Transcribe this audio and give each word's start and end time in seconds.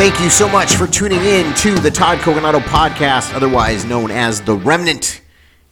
Thank 0.00 0.18
you 0.18 0.30
so 0.30 0.48
much 0.48 0.76
for 0.76 0.86
tuning 0.86 1.20
in 1.20 1.52
to 1.56 1.74
the 1.74 1.90
Todd 1.90 2.20
Coconato 2.20 2.58
podcast, 2.60 3.34
otherwise 3.34 3.84
known 3.84 4.10
as 4.10 4.40
The 4.40 4.54
Remnant. 4.54 5.20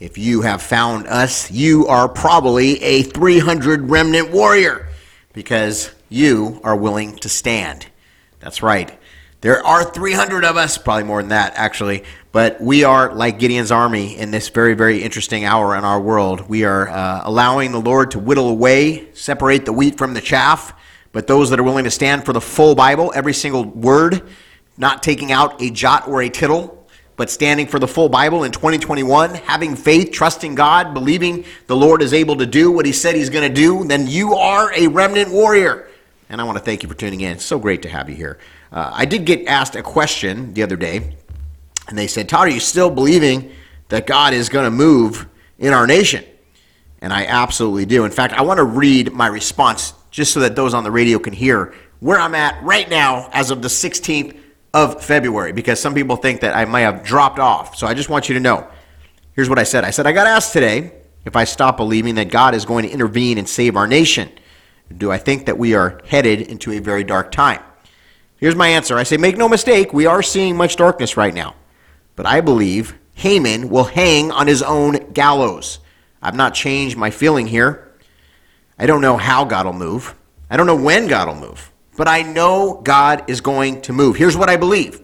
If 0.00 0.18
you 0.18 0.42
have 0.42 0.60
found 0.60 1.06
us, 1.06 1.50
you 1.50 1.86
are 1.86 2.10
probably 2.10 2.78
a 2.82 3.04
300 3.04 3.88
remnant 3.88 4.30
warrior 4.30 4.90
because 5.32 5.94
you 6.10 6.60
are 6.62 6.76
willing 6.76 7.16
to 7.20 7.30
stand. 7.30 7.86
That's 8.38 8.62
right. 8.62 8.92
There 9.40 9.66
are 9.66 9.82
300 9.82 10.44
of 10.44 10.58
us, 10.58 10.76
probably 10.76 11.04
more 11.04 11.22
than 11.22 11.30
that, 11.30 11.54
actually, 11.56 12.04
but 12.30 12.60
we 12.60 12.84
are 12.84 13.14
like 13.14 13.38
Gideon's 13.38 13.72
army 13.72 14.14
in 14.18 14.30
this 14.30 14.50
very, 14.50 14.74
very 14.74 15.02
interesting 15.02 15.46
hour 15.46 15.74
in 15.74 15.84
our 15.84 15.98
world. 16.02 16.50
We 16.50 16.64
are 16.64 16.86
uh, 16.90 17.22
allowing 17.24 17.72
the 17.72 17.80
Lord 17.80 18.10
to 18.10 18.18
whittle 18.18 18.50
away, 18.50 19.08
separate 19.14 19.64
the 19.64 19.72
wheat 19.72 19.96
from 19.96 20.12
the 20.12 20.20
chaff, 20.20 20.77
but 21.12 21.26
those 21.26 21.50
that 21.50 21.58
are 21.58 21.64
willing 21.64 21.84
to 21.84 21.90
stand 21.90 22.24
for 22.24 22.32
the 22.32 22.40
full 22.40 22.74
Bible, 22.74 23.12
every 23.14 23.34
single 23.34 23.64
word, 23.64 24.22
not 24.76 25.02
taking 25.02 25.32
out 25.32 25.60
a 25.60 25.70
jot 25.70 26.06
or 26.06 26.22
a 26.22 26.28
tittle, 26.28 26.74
but 27.16 27.30
standing 27.30 27.66
for 27.66 27.80
the 27.80 27.88
full 27.88 28.08
Bible 28.08 28.44
in 28.44 28.52
2021, 28.52 29.34
having 29.34 29.74
faith, 29.74 30.12
trusting 30.12 30.54
God, 30.54 30.94
believing 30.94 31.44
the 31.66 31.76
Lord 31.76 32.00
is 32.00 32.14
able 32.14 32.36
to 32.36 32.46
do 32.46 32.70
what 32.70 32.86
He 32.86 32.92
said 32.92 33.16
He's 33.16 33.28
going 33.28 33.46
to 33.46 33.54
do, 33.54 33.84
then 33.84 34.06
you 34.06 34.34
are 34.34 34.72
a 34.72 34.86
remnant 34.86 35.30
warrior. 35.30 35.88
And 36.28 36.40
I 36.40 36.44
want 36.44 36.58
to 36.58 36.64
thank 36.64 36.82
you 36.82 36.88
for 36.88 36.94
tuning 36.94 37.20
in. 37.22 37.32
It's 37.32 37.44
so 37.44 37.58
great 37.58 37.82
to 37.82 37.88
have 37.88 38.08
you 38.08 38.14
here. 38.14 38.38
Uh, 38.70 38.90
I 38.92 39.04
did 39.04 39.24
get 39.24 39.46
asked 39.48 39.74
a 39.74 39.82
question 39.82 40.54
the 40.54 40.62
other 40.62 40.76
day, 40.76 41.16
and 41.88 41.98
they 41.98 42.06
said, 42.06 42.28
Todd, 42.28 42.48
are 42.48 42.50
you 42.50 42.60
still 42.60 42.90
believing 42.90 43.52
that 43.88 44.06
God 44.06 44.32
is 44.32 44.48
going 44.48 44.66
to 44.66 44.70
move 44.70 45.26
in 45.58 45.72
our 45.72 45.86
nation? 45.86 46.24
And 47.00 47.12
I 47.12 47.24
absolutely 47.24 47.86
do. 47.86 48.04
In 48.04 48.10
fact, 48.12 48.34
I 48.34 48.42
want 48.42 48.58
to 48.58 48.64
read 48.64 49.12
my 49.12 49.26
response 49.26 49.94
just 50.18 50.32
so 50.32 50.40
that 50.40 50.56
those 50.56 50.74
on 50.74 50.82
the 50.82 50.90
radio 50.90 51.18
can 51.18 51.32
hear 51.32 51.72
where 52.00 52.18
I'm 52.18 52.34
at 52.34 52.60
right 52.64 52.90
now 52.90 53.30
as 53.32 53.52
of 53.52 53.62
the 53.62 53.68
16th 53.68 54.36
of 54.74 55.02
February, 55.02 55.52
because 55.52 55.80
some 55.80 55.94
people 55.94 56.16
think 56.16 56.40
that 56.40 56.56
I 56.56 56.64
might 56.64 56.80
have 56.80 57.04
dropped 57.04 57.38
off. 57.38 57.76
So 57.76 57.86
I 57.86 57.94
just 57.94 58.08
want 58.08 58.28
you 58.28 58.34
to 58.34 58.40
know. 58.40 58.68
Here's 59.34 59.48
what 59.48 59.60
I 59.60 59.62
said 59.62 59.84
I 59.84 59.90
said, 59.90 60.06
I 60.06 60.12
got 60.12 60.26
asked 60.26 60.52
today 60.52 60.92
if 61.24 61.36
I 61.36 61.44
stop 61.44 61.76
believing 61.76 62.16
that 62.16 62.30
God 62.30 62.54
is 62.54 62.64
going 62.64 62.84
to 62.84 62.90
intervene 62.90 63.38
and 63.38 63.48
save 63.48 63.76
our 63.76 63.86
nation. 63.86 64.28
Do 64.94 65.12
I 65.12 65.18
think 65.18 65.46
that 65.46 65.56
we 65.56 65.74
are 65.74 66.00
headed 66.06 66.42
into 66.42 66.72
a 66.72 66.80
very 66.80 67.04
dark 67.04 67.30
time? 67.30 67.62
Here's 68.38 68.56
my 68.56 68.68
answer 68.68 68.98
I 68.98 69.04
say, 69.04 69.16
make 69.16 69.36
no 69.36 69.48
mistake, 69.48 69.92
we 69.92 70.06
are 70.06 70.22
seeing 70.22 70.56
much 70.56 70.76
darkness 70.76 71.16
right 71.16 71.34
now. 71.34 71.54
But 72.16 72.26
I 72.26 72.40
believe 72.40 72.98
Haman 73.14 73.68
will 73.68 73.84
hang 73.84 74.32
on 74.32 74.48
his 74.48 74.62
own 74.62 75.12
gallows. 75.12 75.78
I've 76.20 76.34
not 76.34 76.54
changed 76.54 76.96
my 76.96 77.10
feeling 77.10 77.46
here. 77.46 77.87
I 78.78 78.86
don't 78.86 79.00
know 79.00 79.16
how 79.16 79.44
God 79.44 79.66
will 79.66 79.72
move. 79.72 80.14
I 80.50 80.56
don't 80.56 80.66
know 80.66 80.76
when 80.76 81.08
God 81.08 81.28
will 81.28 81.48
move. 81.48 81.72
But 81.96 82.08
I 82.08 82.22
know 82.22 82.80
God 82.82 83.28
is 83.28 83.40
going 83.40 83.82
to 83.82 83.92
move. 83.92 84.16
Here's 84.16 84.36
what 84.36 84.48
I 84.48 84.56
believe 84.56 85.00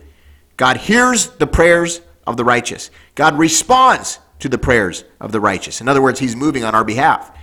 God 0.56 0.77
hears 0.77 1.28
the 1.28 1.47
prayers 1.47 2.00
of 2.27 2.36
the 2.36 2.45
righteous, 2.45 2.91
God 3.14 3.39
responds 3.39 4.20
to 4.39 4.48
the 4.48 4.58
prayers 4.58 5.05
of 5.20 5.33
the 5.33 5.41
righteous. 5.41 5.80
In 5.80 5.89
other 5.89 6.02
words, 6.02 6.20
He's 6.20 6.36
moving 6.36 6.64
on 6.64 6.75
our 6.75 6.84
behalf. 6.84 7.36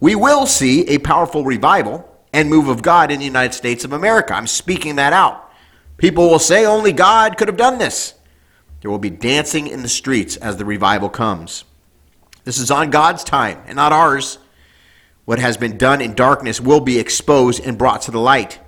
We 0.00 0.14
will 0.14 0.46
see 0.46 0.86
a 0.88 0.98
powerful 0.98 1.44
revival 1.44 2.10
and 2.32 2.50
move 2.50 2.68
of 2.68 2.82
God 2.82 3.10
in 3.10 3.18
the 3.18 3.24
United 3.24 3.54
States 3.54 3.84
of 3.84 3.92
America. 3.92 4.34
I'm 4.34 4.46
speaking 4.46 4.96
that 4.96 5.12
out. 5.12 5.50
People 5.96 6.28
will 6.28 6.38
say 6.38 6.66
only 6.66 6.92
God 6.92 7.38
could 7.38 7.48
have 7.48 7.56
done 7.56 7.78
this. 7.78 8.14
There 8.80 8.90
will 8.90 8.98
be 8.98 9.10
dancing 9.10 9.66
in 9.66 9.82
the 9.82 9.88
streets 9.88 10.36
as 10.36 10.56
the 10.56 10.64
revival 10.64 11.08
comes. 11.08 11.64
This 12.44 12.58
is 12.58 12.70
on 12.70 12.90
God's 12.90 13.24
time 13.24 13.62
and 13.66 13.76
not 13.76 13.92
ours. 13.92 14.38
What 15.26 15.38
has 15.40 15.56
been 15.56 15.76
done 15.76 16.00
in 16.00 16.14
darkness 16.14 16.60
will 16.60 16.80
be 16.80 16.98
exposed 16.98 17.62
and 17.64 17.76
brought 17.76 18.02
to 18.02 18.10
the 18.10 18.20
light. 18.20 18.60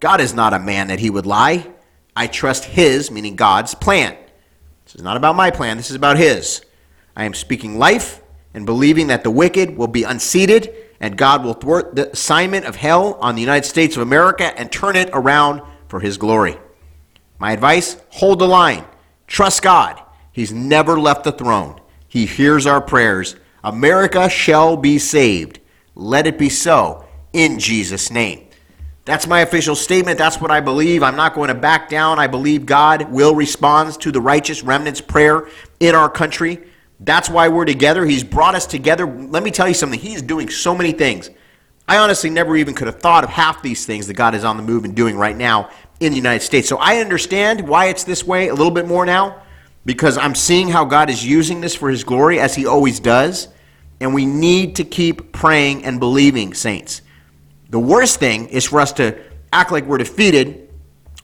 God 0.00 0.20
is 0.20 0.34
not 0.34 0.54
a 0.54 0.58
man 0.58 0.88
that 0.88 0.98
he 0.98 1.10
would 1.10 1.26
lie. 1.26 1.70
I 2.16 2.26
trust 2.26 2.64
his, 2.64 3.10
meaning 3.10 3.36
God's, 3.36 3.74
plan. 3.74 4.16
This 4.84 4.96
is 4.96 5.02
not 5.02 5.18
about 5.18 5.36
my 5.36 5.50
plan, 5.50 5.76
this 5.76 5.90
is 5.90 5.96
about 5.96 6.16
his. 6.16 6.64
I 7.14 7.24
am 7.24 7.34
speaking 7.34 7.78
life 7.78 8.22
and 8.54 8.66
believing 8.66 9.08
that 9.08 9.22
the 9.22 9.30
wicked 9.30 9.76
will 9.76 9.88
be 9.88 10.02
unseated 10.02 10.74
and 11.00 11.18
God 11.18 11.44
will 11.44 11.54
thwart 11.54 11.94
the 11.94 12.10
assignment 12.10 12.64
of 12.64 12.76
hell 12.76 13.18
on 13.20 13.34
the 13.34 13.42
United 13.42 13.68
States 13.68 13.94
of 13.96 14.02
America 14.02 14.58
and 14.58 14.72
turn 14.72 14.96
it 14.96 15.10
around 15.12 15.62
for 15.88 16.00
his 16.00 16.16
glory. 16.16 16.56
My 17.38 17.52
advice 17.52 17.96
hold 18.08 18.38
the 18.38 18.48
line. 18.48 18.84
Trust 19.26 19.62
God. 19.62 20.02
He's 20.32 20.52
never 20.52 20.98
left 20.98 21.24
the 21.24 21.32
throne. 21.32 21.80
He 22.08 22.24
hears 22.24 22.66
our 22.66 22.80
prayers. 22.80 23.36
America 23.62 24.28
shall 24.30 24.76
be 24.76 24.98
saved. 24.98 25.59
Let 26.00 26.26
it 26.26 26.38
be 26.38 26.48
so 26.48 27.04
in 27.34 27.58
Jesus' 27.58 28.10
name. 28.10 28.46
That's 29.04 29.26
my 29.26 29.40
official 29.40 29.76
statement. 29.76 30.16
That's 30.16 30.40
what 30.40 30.50
I 30.50 30.60
believe. 30.60 31.02
I'm 31.02 31.14
not 31.14 31.34
going 31.34 31.48
to 31.48 31.54
back 31.54 31.90
down. 31.90 32.18
I 32.18 32.26
believe 32.26 32.64
God 32.64 33.12
will 33.12 33.34
respond 33.34 34.00
to 34.00 34.10
the 34.10 34.20
righteous 34.20 34.62
remnant's 34.62 35.02
prayer 35.02 35.48
in 35.78 35.94
our 35.94 36.08
country. 36.08 36.58
That's 37.00 37.28
why 37.28 37.48
we're 37.48 37.66
together. 37.66 38.06
He's 38.06 38.24
brought 38.24 38.54
us 38.54 38.64
together. 38.64 39.04
Let 39.04 39.42
me 39.42 39.50
tell 39.50 39.68
you 39.68 39.74
something. 39.74 40.00
He's 40.00 40.22
doing 40.22 40.48
so 40.48 40.74
many 40.74 40.92
things. 40.92 41.28
I 41.86 41.98
honestly 41.98 42.30
never 42.30 42.56
even 42.56 42.74
could 42.74 42.86
have 42.86 43.00
thought 43.00 43.22
of 43.22 43.28
half 43.28 43.60
these 43.60 43.84
things 43.84 44.06
that 44.06 44.14
God 44.14 44.34
is 44.34 44.42
on 44.42 44.56
the 44.56 44.62
move 44.62 44.86
and 44.86 44.96
doing 44.96 45.18
right 45.18 45.36
now 45.36 45.68
in 46.00 46.12
the 46.12 46.16
United 46.16 46.42
States. 46.42 46.66
So 46.66 46.78
I 46.78 46.96
understand 46.96 47.68
why 47.68 47.86
it's 47.86 48.04
this 48.04 48.24
way 48.24 48.48
a 48.48 48.54
little 48.54 48.72
bit 48.72 48.88
more 48.88 49.04
now 49.04 49.42
because 49.84 50.16
I'm 50.16 50.34
seeing 50.34 50.68
how 50.68 50.86
God 50.86 51.10
is 51.10 51.26
using 51.26 51.60
this 51.60 51.74
for 51.74 51.90
his 51.90 52.04
glory 52.04 52.40
as 52.40 52.54
he 52.54 52.64
always 52.64 53.00
does. 53.00 53.48
And 54.00 54.14
we 54.14 54.24
need 54.26 54.76
to 54.76 54.84
keep 54.84 55.32
praying 55.32 55.84
and 55.84 56.00
believing, 56.00 56.54
saints. 56.54 57.02
The 57.68 57.78
worst 57.78 58.18
thing 58.18 58.48
is 58.48 58.64
for 58.64 58.80
us 58.80 58.92
to 58.94 59.18
act 59.52 59.70
like 59.70 59.84
we're 59.84 59.98
defeated 59.98 60.68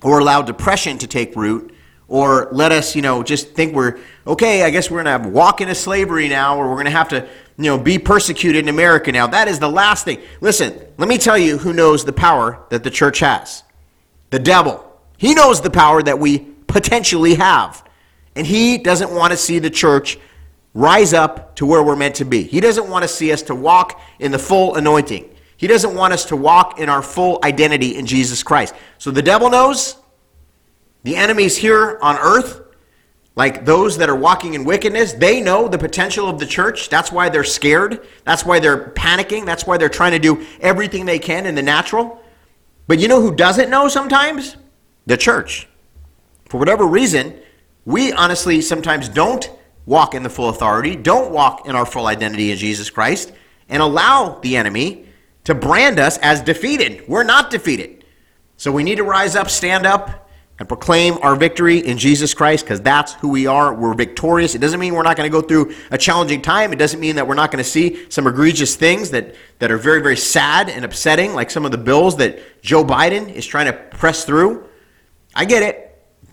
or 0.02 0.18
allow 0.18 0.42
depression 0.42 0.98
to 0.98 1.06
take 1.06 1.34
root 1.34 1.74
or 2.08 2.48
let 2.52 2.70
us, 2.70 2.94
you 2.94 3.02
know, 3.02 3.22
just 3.22 3.54
think 3.54 3.74
we're 3.74 3.98
okay. 4.26 4.62
I 4.62 4.70
guess 4.70 4.90
we're 4.90 5.02
going 5.02 5.22
to 5.22 5.28
walk 5.28 5.60
into 5.60 5.74
slavery 5.74 6.28
now, 6.28 6.56
or 6.56 6.68
we're 6.68 6.76
going 6.76 6.84
to 6.84 6.92
have 6.92 7.08
to, 7.08 7.26
you 7.56 7.64
know, 7.64 7.78
be 7.78 7.98
persecuted 7.98 8.62
in 8.62 8.68
America 8.68 9.10
now. 9.10 9.26
That 9.26 9.48
is 9.48 9.58
the 9.58 9.68
last 9.68 10.04
thing. 10.04 10.20
Listen, 10.40 10.78
let 10.98 11.08
me 11.08 11.18
tell 11.18 11.36
you 11.36 11.58
who 11.58 11.72
knows 11.72 12.04
the 12.04 12.12
power 12.12 12.64
that 12.70 12.84
the 12.84 12.90
church 12.90 13.18
has 13.20 13.64
the 14.30 14.38
devil. 14.38 14.82
He 15.18 15.34
knows 15.34 15.60
the 15.60 15.70
power 15.70 16.02
that 16.02 16.18
we 16.18 16.38
potentially 16.66 17.34
have. 17.36 17.82
And 18.34 18.46
he 18.46 18.76
doesn't 18.76 19.10
want 19.10 19.30
to 19.30 19.36
see 19.36 19.58
the 19.58 19.70
church 19.70 20.18
rise 20.76 21.14
up 21.14 21.56
to 21.56 21.64
where 21.64 21.82
we're 21.82 21.96
meant 21.96 22.14
to 22.16 22.24
be. 22.26 22.42
He 22.42 22.60
doesn't 22.60 22.88
want 22.88 23.02
to 23.02 23.08
see 23.08 23.32
us 23.32 23.40
to 23.42 23.54
walk 23.54 23.98
in 24.18 24.30
the 24.30 24.38
full 24.38 24.74
anointing. 24.74 25.34
He 25.56 25.66
doesn't 25.66 25.94
want 25.94 26.12
us 26.12 26.26
to 26.26 26.36
walk 26.36 26.78
in 26.78 26.90
our 26.90 27.00
full 27.00 27.40
identity 27.42 27.96
in 27.96 28.04
Jesus 28.04 28.42
Christ. 28.42 28.74
So 28.98 29.10
the 29.10 29.22
devil 29.22 29.48
knows, 29.48 29.96
the 31.02 31.16
enemies 31.16 31.56
here 31.56 31.98
on 32.02 32.16
earth, 32.18 32.60
like 33.36 33.64
those 33.64 33.96
that 33.96 34.10
are 34.10 34.16
walking 34.16 34.52
in 34.52 34.64
wickedness, 34.64 35.14
they 35.14 35.40
know 35.40 35.66
the 35.66 35.78
potential 35.78 36.28
of 36.28 36.38
the 36.38 36.46
church. 36.46 36.90
That's 36.90 37.10
why 37.10 37.30
they're 37.30 37.42
scared. 37.42 38.06
That's 38.24 38.44
why 38.44 38.60
they're 38.60 38.90
panicking. 38.90 39.46
That's 39.46 39.66
why 39.66 39.78
they're 39.78 39.88
trying 39.88 40.12
to 40.12 40.18
do 40.18 40.44
everything 40.60 41.06
they 41.06 41.18
can 41.18 41.46
in 41.46 41.54
the 41.54 41.62
natural. 41.62 42.22
But 42.86 42.98
you 42.98 43.08
know 43.08 43.22
who 43.22 43.34
doesn't 43.34 43.70
know 43.70 43.88
sometimes? 43.88 44.56
The 45.06 45.16
church. 45.16 45.68
For 46.50 46.58
whatever 46.58 46.86
reason, 46.86 47.40
we 47.86 48.12
honestly 48.12 48.60
sometimes 48.60 49.08
don't 49.08 49.50
walk 49.86 50.14
in 50.14 50.22
the 50.22 50.30
full 50.30 50.48
authority, 50.48 50.96
don't 50.96 51.32
walk 51.32 51.66
in 51.66 51.74
our 51.74 51.86
full 51.86 52.06
identity 52.06 52.50
in 52.50 52.58
Jesus 52.58 52.90
Christ, 52.90 53.32
and 53.68 53.82
allow 53.82 54.38
the 54.40 54.56
enemy 54.56 55.06
to 55.44 55.54
brand 55.54 55.98
us 55.98 56.18
as 56.18 56.42
defeated. 56.42 57.08
We're 57.08 57.24
not 57.24 57.50
defeated. 57.50 58.04
So 58.56 58.72
we 58.72 58.82
need 58.82 58.96
to 58.96 59.04
rise 59.04 59.36
up, 59.36 59.48
stand 59.48 59.86
up, 59.86 60.26
and 60.58 60.66
proclaim 60.66 61.18
our 61.20 61.36
victory 61.36 61.78
in 61.78 61.98
Jesus 61.98 62.32
Christ 62.32 62.64
because 62.64 62.80
that's 62.80 63.12
who 63.14 63.28
we 63.28 63.46
are. 63.46 63.74
We're 63.74 63.94
victorious. 63.94 64.54
It 64.54 64.60
doesn't 64.60 64.80
mean 64.80 64.94
we're 64.94 65.02
not 65.02 65.16
going 65.16 65.30
to 65.30 65.40
go 65.40 65.46
through 65.46 65.74
a 65.90 65.98
challenging 65.98 66.40
time. 66.40 66.72
It 66.72 66.78
doesn't 66.78 66.98
mean 66.98 67.16
that 67.16 67.28
we're 67.28 67.34
not 67.34 67.50
going 67.50 67.62
to 67.62 67.68
see 67.68 68.10
some 68.10 68.26
egregious 68.26 68.74
things 68.74 69.10
that, 69.10 69.34
that 69.58 69.70
are 69.70 69.76
very, 69.76 70.00
very 70.00 70.16
sad 70.16 70.70
and 70.70 70.84
upsetting, 70.84 71.34
like 71.34 71.50
some 71.50 71.66
of 71.66 71.72
the 71.72 71.78
bills 71.78 72.16
that 72.16 72.62
Joe 72.62 72.84
Biden 72.84 73.30
is 73.32 73.46
trying 73.46 73.66
to 73.66 73.74
press 73.74 74.24
through. 74.24 74.66
I 75.34 75.44
get 75.44 75.62
it. 75.62 75.82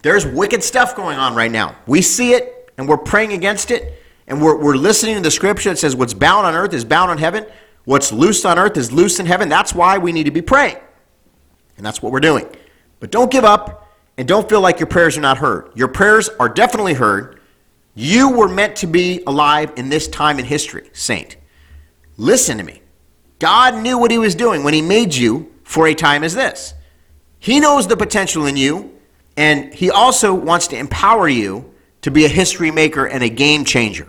There's 0.04 0.26
wicked 0.26 0.64
stuff 0.64 0.96
going 0.96 1.18
on 1.18 1.36
right 1.36 1.52
now. 1.52 1.76
We 1.86 2.02
see 2.02 2.34
it 2.34 2.63
and 2.78 2.88
we're 2.88 2.98
praying 2.98 3.34
against 3.34 3.72
it. 3.72 4.02
And 4.28 4.42
we're, 4.42 4.58
we're 4.58 4.76
listening 4.76 5.16
to 5.16 5.22
the 5.22 5.32
scripture 5.32 5.70
that 5.70 5.78
says, 5.78 5.96
What's 5.96 6.14
bound 6.14 6.46
on 6.46 6.56
earth 6.56 6.74
is 6.74 6.86
bound 6.86 7.12
on 7.12 7.18
heaven. 7.18 7.46
What's 7.86 8.12
loosed 8.12 8.46
on 8.46 8.58
earth 8.58 8.78
is 8.78 8.92
loosed 8.92 9.20
in 9.20 9.26
heaven. 9.26 9.50
That's 9.50 9.76
why 9.76 9.98
we 9.98 10.12
need 10.12 10.24
to 10.24 10.32
be 10.32 10.42
praying. 10.42 10.78
And 11.78 11.86
that's 11.86 12.02
what 12.02 12.12
we're 12.12 12.22
doing. 12.22 12.48
But 13.00 13.12
don't 13.12 13.30
give 13.30 13.44
up 13.44 13.92
and 14.18 14.28
don't 14.28 14.48
feel 14.48 14.62
like 14.62 14.80
your 14.80 14.88
prayers 14.88 15.18
are 15.18 15.22
not 15.22 15.38
heard. 15.38 15.72
Your 15.76 15.90
prayers 15.90 16.30
are 16.40 16.48
definitely 16.48 16.94
heard. 16.94 17.40
You 17.96 18.30
were 18.30 18.48
meant 18.48 18.78
to 18.78 18.88
be 18.88 19.22
alive 19.28 19.74
in 19.76 19.90
this 19.90 20.08
time 20.08 20.40
in 20.40 20.46
history, 20.46 20.90
saint. 20.94 21.36
Listen 22.18 22.58
to 22.58 22.64
me. 22.64 22.82
God 23.40 23.76
knew 23.76 23.98
what 23.98 24.12
he 24.12 24.18
was 24.18 24.36
doing 24.36 24.64
when 24.64 24.74
he 24.74 24.82
made 24.82 25.14
you 25.14 25.52
for 25.64 25.88
a 25.88 25.94
time 25.94 26.24
as 26.24 26.34
this. 26.34 26.74
He 27.40 27.60
knows 27.60 27.88
the 27.88 27.98
potential 27.98 28.46
in 28.46 28.56
you, 28.56 28.98
and 29.36 29.74
he 29.74 29.92
also 29.92 30.34
wants 30.34 30.68
to 30.68 30.78
empower 30.78 31.28
you 31.28 31.73
to 32.04 32.12
be 32.12 32.26
a 32.26 32.30
history 32.30 32.70
maker 32.70 33.06
and 33.06 33.24
a 33.24 33.30
game 33.30 33.66
changer. 33.66 34.08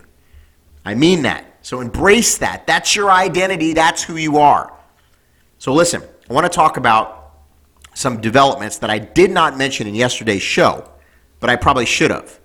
I 0.85 0.95
mean 0.95 1.23
that. 1.23 1.47
So 1.63 1.81
embrace 1.81 2.37
that. 2.39 2.67
That's 2.67 2.95
your 2.95 3.11
identity, 3.11 3.73
that's 3.73 4.03
who 4.03 4.17
you 4.17 4.37
are. 4.37 4.73
So 5.59 5.73
listen, 5.73 6.03
I 6.29 6.33
want 6.33 6.45
to 6.45 6.55
talk 6.55 6.77
about 6.77 7.33
some 7.95 8.21
developments 8.21 8.79
that 8.79 8.91
I 8.91 8.99
did 8.99 9.31
not 9.31 9.57
mention 9.57 9.87
in 9.87 9.95
yesterday's 9.95 10.43
show, 10.43 10.91
but 11.41 11.49
I 11.49 11.57
probably 11.57 11.87
should 11.87 12.11
have. 12.11 12.39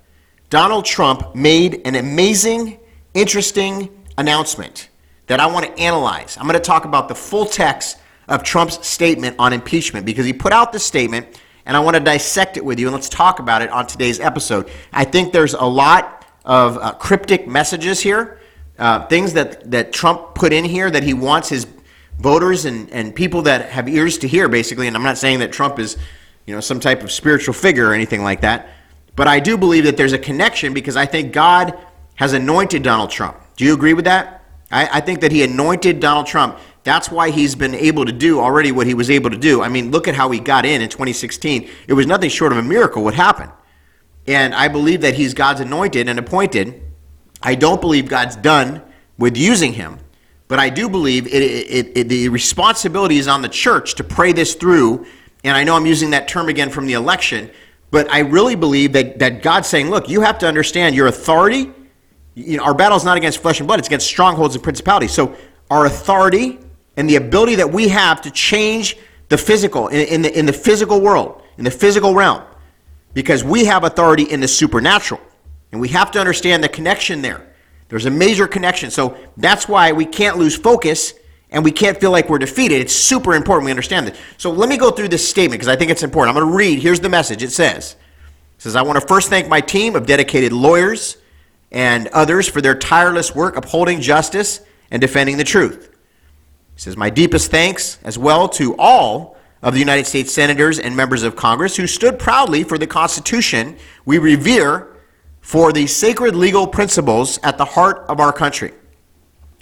Donald 0.50 0.86
Trump 0.86 1.36
made 1.36 1.82
an 1.86 1.96
amazing, 1.96 2.80
interesting 3.14 3.90
announcement 4.18 4.90
that 5.28 5.40
I 5.40 5.48
want 5.48 5.66
to 5.66 5.82
analyze. 5.82 6.38
I'm 6.38 6.44
going 6.44 6.54
to 6.54 6.60
talk 6.60 6.86
about 6.86 7.08
the 7.08 7.16
full 7.16 7.46
text 7.46 7.98
of 8.28 8.44
Trump's 8.44 8.88
statement 8.88 9.36
on 9.40 9.54
impeachment 9.54 10.06
because 10.06 10.26
he 10.26 10.34
put 10.34 10.54
out 10.54 10.72
this 10.72 10.86
statement 10.86 11.40
and 11.66 11.76
I 11.78 11.80
want 11.80 11.96
to 11.96 12.00
dissect 12.00 12.58
it 12.58 12.66
with 12.66 12.80
you 12.80 12.88
and 12.88 12.94
let's 12.94 13.10
talk 13.10 13.40
about 13.40 13.62
it 13.62 13.70
on 13.70 13.88
today's 13.88 14.20
episode. 14.20 14.70
I 14.92 15.06
think 15.06 15.34
there's 15.34 15.54
a 15.54 15.66
lot 15.66 16.26
of 16.46 16.78
uh, 16.78 16.94
cryptic 16.94 17.48
messages 17.48 18.00
here, 18.00 18.40
uh, 18.78 19.06
things 19.08 19.34
that, 19.34 19.70
that 19.72 19.94
Trump 19.94 20.36
put 20.36 20.54
in 20.54 20.66
here 20.66 20.90
that 20.90 21.04
he 21.04 21.14
wants 21.14 21.50
his 21.50 21.68
voters 22.18 22.66
and, 22.66 22.90
and 22.92 23.14
people 23.14 23.44
that 23.44 23.70
have 23.70 23.88
ears 23.88 24.18
to 24.20 24.28
hear, 24.28 24.50
basically. 24.50 24.88
And 24.88 24.96
I'm 24.96 25.04
not 25.04 25.18
saying 25.18 25.40
that 25.40 25.52
Trump 25.52 25.80
is, 25.80 25.98
you 26.46 26.54
know, 26.54 26.60
some 26.60 26.80
type 26.80 27.04
of 27.04 27.12
spiritual 27.12 27.54
figure 27.54 27.90
or 27.90 27.94
anything 27.94 28.24
like 28.24 28.42
that, 28.42 28.70
but 29.16 29.28
I 29.28 29.40
do 29.40 29.58
believe 29.58 29.84
that 29.84 29.98
there's 29.98 30.14
a 30.14 30.20
connection 30.20 30.74
because 30.74 30.96
I 30.96 31.06
think 31.06 31.34
God 31.34 31.78
has 32.16 32.34
anointed 32.34 32.84
Donald 32.84 33.10
Trump. 33.10 33.38
Do 33.56 33.66
you 33.66 33.74
agree 33.74 33.94
with 33.94 34.06
that? 34.06 34.44
I, 34.72 34.98
I 34.98 35.00
think 35.02 35.22
that 35.22 35.32
he 35.32 35.44
anointed 35.44 36.00
Donald 36.00 36.26
Trump. 36.26 36.58
That's 36.90 37.12
why 37.12 37.30
he's 37.30 37.54
been 37.54 37.76
able 37.76 38.04
to 38.04 38.12
do 38.12 38.40
already 38.40 38.72
what 38.72 38.88
he 38.88 38.96
was 38.96 39.12
able 39.12 39.30
to 39.30 39.38
do. 39.38 39.62
I 39.62 39.70
mean, 39.70 39.92
look 39.92 40.08
at 40.08 40.16
how 40.16 40.32
he 40.32 40.40
got 40.40 40.66
in 40.66 40.82
in 40.82 40.90
2016. 40.90 41.70
It 41.88 41.94
was 41.94 42.08
nothing 42.08 42.32
short 42.32 42.52
of 42.52 42.58
a 42.58 42.64
miracle 42.64 43.04
what 43.04 43.14
happened. 43.14 43.52
And 44.26 44.56
I 44.56 44.70
believe 44.70 45.02
that 45.02 45.14
he's 45.14 45.36
God's 45.36 45.60
anointed 45.60 46.10
and 46.10 46.18
appointed. 46.18 46.82
I 47.44 47.54
don't 47.54 47.80
believe 47.80 48.10
God's 48.10 48.36
done 48.38 48.82
with 49.20 49.38
using 49.38 49.74
him. 49.74 50.00
But 50.48 50.58
I 50.58 50.70
do 50.70 50.90
believe 50.90 51.28
it, 51.28 51.44
it, 51.44 51.92
it, 51.96 52.10
the 52.10 52.28
responsibility 52.30 53.20
is 53.20 53.28
on 53.28 53.44
the 53.44 53.50
church 53.50 53.94
to 53.96 54.04
pray 54.04 54.34
this 54.34 54.56
through. 54.56 55.06
And 55.44 55.56
I 55.56 55.64
know 55.64 55.76
I'm 55.76 55.86
using 55.86 56.10
that 56.10 56.28
term 56.28 56.50
again 56.50 56.72
from 56.72 56.88
the 56.88 56.94
election, 56.94 57.52
but 57.92 58.10
I 58.12 58.22
really 58.22 58.56
believe 58.56 58.94
that, 58.94 59.20
that 59.20 59.44
God's 59.44 59.68
saying, 59.68 59.92
look, 59.92 60.10
you 60.10 60.22
have 60.22 60.40
to 60.40 60.48
understand 60.48 60.96
your 60.96 61.06
authority. 61.06 61.72
You 62.34 62.58
know, 62.58 62.64
our 62.64 62.74
battle 62.74 62.98
is 62.98 63.06
not 63.06 63.16
against 63.16 63.44
flesh 63.44 63.60
and 63.60 63.68
blood, 63.68 63.78
it's 63.78 63.88
against 63.88 64.08
strongholds 64.08 64.56
and 64.56 64.64
principalities. 64.64 65.12
So 65.12 65.36
our 65.70 65.86
authority 65.86 66.58
and 67.00 67.10
the 67.10 67.16
ability 67.16 67.56
that 67.56 67.72
we 67.72 67.88
have 67.88 68.20
to 68.20 68.30
change 68.30 68.98
the 69.30 69.38
physical, 69.38 69.88
in, 69.88 70.06
in, 70.10 70.22
the, 70.22 70.38
in 70.38 70.46
the 70.46 70.52
physical 70.52 71.00
world, 71.00 71.42
in 71.58 71.64
the 71.64 71.72
physical 71.72 72.14
realm, 72.14 72.44
because 73.14 73.42
we 73.42 73.64
have 73.64 73.86
authority 73.86 74.24
in 74.24 74.42
the 74.42 74.48
supernatural. 74.50 75.22
And 75.72 75.80
we 75.80 75.88
have 75.90 76.12
to 76.12 76.20
understand 76.20 76.62
the 76.62 76.68
connection 76.68 77.22
there. 77.22 77.56
There's 77.88 78.06
a 78.06 78.10
major 78.10 78.48
connection. 78.48 78.92
So 78.92 79.18
that's 79.38 79.66
why 79.66 79.94
we 79.94 80.06
can't 80.06 80.38
lose 80.38 80.58
focus 80.58 81.14
and 81.52 81.64
we 81.64 81.72
can't 81.72 81.98
feel 81.98 82.12
like 82.12 82.28
we're 82.28 82.38
defeated. 82.38 82.82
It's 82.82 82.94
super 82.94 83.34
important 83.34 83.64
we 83.64 83.72
understand 83.72 84.08
this. 84.08 84.20
So 84.36 84.52
let 84.52 84.68
me 84.68 84.76
go 84.76 84.92
through 84.92 85.08
this 85.08 85.26
statement 85.26 85.62
because 85.62 85.70
I 85.70 85.78
think 85.78 85.92
it's 85.92 86.04
important. 86.04 86.36
I'm 86.36 86.42
going 86.44 86.52
to 86.52 86.58
read. 86.58 86.80
Here's 86.80 87.00
the 87.00 87.08
message. 87.08 87.42
It 87.44 87.54
says, 87.54 87.96
it 88.58 88.62
says, 88.62 88.76
I 88.76 88.82
want 88.82 89.00
to 89.00 89.08
first 89.08 89.30
thank 89.30 89.48
my 89.48 89.62
team 89.62 89.96
of 89.96 90.06
dedicated 90.06 90.52
lawyers 90.52 91.16
and 91.72 92.10
others 92.10 92.50
for 92.50 92.60
their 92.60 92.76
tireless 92.76 93.34
work 93.34 93.56
upholding 93.56 94.02
justice 94.02 94.60
and 94.92 95.00
defending 95.00 95.38
the 95.38 95.46
truth. 95.46 95.89
He 96.80 96.84
says, 96.84 96.96
My 96.96 97.10
deepest 97.10 97.52
thanks 97.52 98.00
as 98.06 98.18
well 98.18 98.48
to 98.48 98.74
all 98.78 99.36
of 99.62 99.74
the 99.74 99.82
United 99.82 100.08
States 100.08 100.32
senators 100.34 100.80
and 100.80 100.96
members 100.96 101.24
of 101.24 101.36
Congress 101.36 101.76
who 101.76 101.86
stood 101.86 102.18
proudly 102.18 102.64
for 102.64 102.78
the 102.78 102.88
Constitution 102.88 103.76
we 104.06 104.18
revere 104.18 104.96
for 105.42 105.74
the 105.74 105.88
sacred 105.88 106.38
legal 106.38 106.66
principles 106.66 107.38
at 107.44 107.58
the 107.58 107.66
heart 107.66 108.06
of 108.08 108.22
our 108.22 108.32
country. 108.32 108.72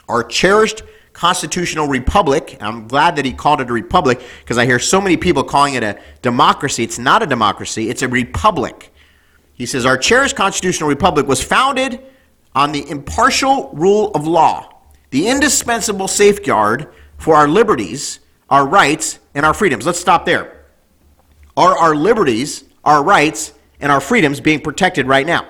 Our 0.08 0.24
cherished 0.24 0.84
constitutional 1.14 1.88
republic, 1.88 2.56
I'm 2.62 2.88
glad 2.88 3.16
that 3.16 3.26
he 3.26 3.34
called 3.34 3.62
it 3.62 3.70
a 3.72 3.74
republic 3.74 4.22
because 4.42 4.60
I 4.60 4.68
hear 4.68 4.78
so 4.78 5.02
many 5.02 5.18
people 5.18 5.44
calling 5.44 5.74
it 5.74 5.82
a 5.82 6.00
democracy. 6.22 6.84
It's 6.84 7.00
not 7.00 7.24
a 7.24 7.26
democracy, 7.26 7.90
it's 7.90 8.04
a 8.04 8.08
republic. 8.08 8.94
He 9.54 9.66
says, 9.66 9.88
Our 9.88 9.98
cherished 9.98 10.36
constitutional 10.36 10.88
republic 10.88 11.26
was 11.26 11.44
founded 11.44 12.00
on 12.54 12.74
the 12.74 12.88
impartial 12.88 13.72
rule 13.74 14.12
of 14.12 14.28
law, 14.28 14.72
the 15.10 15.28
indispensable 15.28 16.08
safeguard 16.08 16.94
for 17.18 17.36
our 17.36 17.48
liberties, 17.48 18.20
our 18.50 18.68
rights, 18.68 19.20
and 19.34 19.46
our 19.46 19.54
freedoms. 19.54 19.86
Let's 19.86 20.00
stop 20.00 20.26
there. 20.26 20.66
Are 21.56 21.78
our 21.78 21.96
liberties, 21.96 22.64
our 22.84 23.04
rights, 23.04 23.54
and 23.80 23.92
our 23.92 24.00
freedoms 24.00 24.40
being 24.40 24.62
protected 24.62 25.08
right 25.08 25.26
now? 25.26 25.48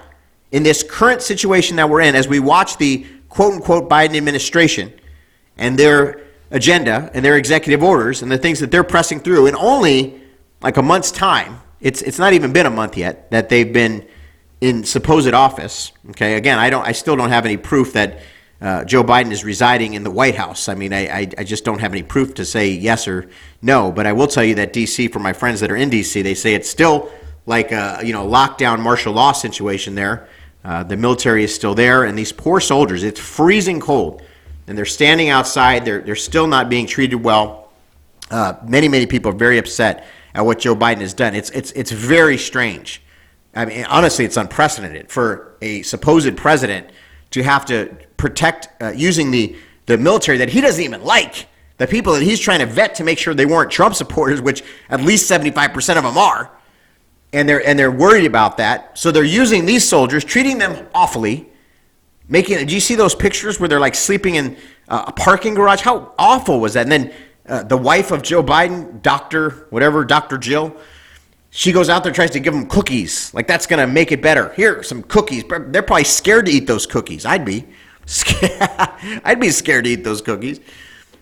In 0.52 0.64
this 0.64 0.84
current 0.84 1.22
situation 1.22 1.76
that 1.76 1.90
we're 1.90 2.02
in, 2.02 2.16
as 2.16 2.28
we 2.28 2.40
watch 2.40 2.78
the 2.78 3.06
quote 3.30 3.54
unquote 3.54 3.90
Biden 3.90 4.16
administration 4.16 4.94
and 5.58 5.78
their 5.78 6.24
agenda 6.52 7.12
and 7.14 7.24
their 7.24 7.36
executive 7.36 7.84
orders 7.84 8.22
and 8.22 8.32
the 8.32 8.38
things 8.38 8.60
that 8.62 8.72
they're 8.72 8.84
pressing 8.84 9.20
through 9.20 9.48
in 9.48 9.56
only 9.56 10.22
like 10.62 10.78
a 10.78 10.82
month's 10.82 11.12
time, 11.12 11.60
it's, 11.82 12.02
it's 12.02 12.18
not 12.18 12.34
even 12.34 12.54
been 12.54 12.66
a 12.66 12.72
month 12.72 12.98
yet 12.98 13.30
that 13.32 13.50
they've 13.50 13.72
been 13.72 14.08
in 14.62 14.84
supposed 14.84 15.34
office. 15.34 15.92
Okay, 16.12 16.36
again, 16.36 16.58
I 16.58 16.70
don't, 16.70 16.86
I 16.86 16.94
still 16.94 17.16
don't 17.16 17.30
have 17.30 17.46
any 17.46 17.58
proof 17.58 17.94
that 17.94 18.20
uh, 18.60 18.84
Joe 18.86 19.04
Biden 19.04 19.32
is 19.32 19.44
residing 19.44 19.94
in 19.94 20.04
the 20.04 20.10
White 20.10 20.36
House. 20.36 20.68
I 20.68 20.74
mean, 20.74 20.92
I, 20.92 21.08
I, 21.08 21.20
I, 21.38 21.44
just 21.44 21.64
don't 21.64 21.80
have 21.80 21.92
any 21.92 22.02
proof 22.02 22.34
to 22.36 22.46
say 22.46 22.72
yes 22.72 23.08
or 23.08 23.30
no. 23.62 23.92
But 23.92 24.08
I 24.08 24.14
will 24.14 24.26
tell 24.26 24.44
you 24.44 24.56
that 24.56 24.74
D.C. 24.74 25.10
for 25.10 25.20
my 25.20 25.32
friends 25.32 25.60
that 25.60 25.70
are 25.70 25.76
in 25.76 25.90
D.C., 25.92 26.24
they 26.24 26.34
say 26.34 26.56
it's 26.56 26.70
still 26.70 27.12
like 27.46 27.72
a 27.72 28.00
you 28.04 28.14
know 28.14 28.28
lockdown 28.28 28.80
martial 28.80 29.14
law 29.14 29.32
situation 29.32 29.94
there. 29.94 30.28
Uh, 30.66 30.84
the 30.84 30.98
military 30.98 31.44
is 31.44 31.54
still 31.54 31.76
there, 31.76 32.04
and 32.06 32.18
these 32.18 32.32
poor 32.32 32.60
soldiers, 32.60 33.04
it's 33.04 33.20
freezing 33.20 33.80
cold, 33.80 34.24
and 34.66 34.76
they're 34.76 34.86
standing 34.86 35.30
outside. 35.30 35.86
They're 35.86 36.02
they're 36.02 36.16
still 36.16 36.48
not 36.48 36.68
being 36.68 36.88
treated 36.88 37.18
well. 37.18 37.72
Uh, 38.32 38.56
many 38.64 38.88
many 38.88 39.06
people 39.06 39.32
are 39.32 39.36
very 39.36 39.60
upset 39.60 40.08
at 40.34 40.44
what 40.44 40.58
Joe 40.58 40.76
Biden 40.76 41.02
has 41.02 41.14
done. 41.14 41.36
It's 41.36 41.52
it's 41.52 41.72
it's 41.74 41.92
very 41.92 42.40
strange. 42.40 43.04
I 43.56 43.66
mean, 43.66 43.86
honestly, 43.86 44.26
it's 44.26 44.38
unprecedented 44.38 45.12
for 45.12 45.56
a 45.62 45.84
supposed 45.84 46.36
president 46.38 46.90
to 47.32 47.44
have 47.44 47.66
to 47.66 47.96
protect 48.18 48.70
uh, 48.82 48.90
using 48.90 49.32
the, 49.32 49.56
the 49.86 49.98
military 49.98 50.38
that 50.38 50.50
he 50.50 50.62
doesn't 50.62 50.84
even 50.84 51.04
like, 51.04 51.48
the 51.78 51.88
people 51.88 52.14
that 52.14 52.24
he's 52.24 52.40
trying 52.40 52.60
to 52.60 52.66
vet 52.66 52.96
to 52.96 53.04
make 53.04 53.20
sure 53.20 53.34
they 53.34 53.46
weren't 53.46 53.72
Trump 53.72 53.96
supporters, 53.96 54.42
which 54.42 54.64
at 54.90 55.02
least 55.02 55.30
75% 55.30 55.98
of 55.98 56.04
them 56.04 56.18
are. 56.18 56.52
And 57.34 57.48
they're, 57.48 57.66
and 57.66 57.78
they're 57.78 57.92
worried 57.92 58.26
about 58.26 58.58
that. 58.58 58.98
So 58.98 59.12
they're 59.12 59.24
using 59.24 59.66
these 59.66 59.88
soldiers, 59.88 60.24
treating 60.24 60.58
them 60.58 60.88
awfully. 60.94 61.50
Making, 62.30 62.66
do 62.66 62.74
you 62.74 62.80
see 62.80 62.96
those 62.96 63.16
pictures 63.16 63.60
where 63.60 63.70
they're 63.70 63.80
like 63.80 63.96
sleeping 63.96 64.36
in 64.36 64.58
uh, 64.88 65.06
a 65.08 65.12
parking 65.12 65.54
garage? 65.54 65.82
How 65.82 66.14
awful 66.18 66.60
was 66.60 66.74
that? 66.74 66.84
And 66.84 66.92
then 66.92 67.14
uh, 67.48 67.64
the 67.64 67.78
wife 67.78 68.12
of 68.12 68.24
Joe 68.24 68.44
Biden, 68.44 69.02
Dr. 69.02 69.68
whatever, 69.70 70.04
Dr. 70.04 70.38
Jill, 70.38 70.76
she 71.50 71.72
goes 71.72 71.90
out 71.90 72.04
there 72.04 72.12
tries 72.12 72.32
to 72.32 72.40
give 72.40 72.54
them 72.54 72.68
cookies. 72.68 73.34
Like 73.34 73.48
that's 73.48 73.66
going 73.66 73.80
to 73.80 73.92
make 73.92 74.12
it 74.12 74.22
better. 74.22 74.54
Here, 74.54 74.84
some 74.84 75.04
cookies. 75.04 75.44
They're 75.48 75.82
probably 75.82 76.04
scared 76.04 76.48
to 76.48 76.52
eat 76.52 76.68
those 76.68 76.86
cookies. 76.86 77.26
I'd 77.26 77.46
be. 77.46 77.66
I'd 79.24 79.40
be 79.40 79.50
scared 79.50 79.84
to 79.86 79.92
eat 79.92 80.04
those 80.04 80.22
cookies. 80.22 80.60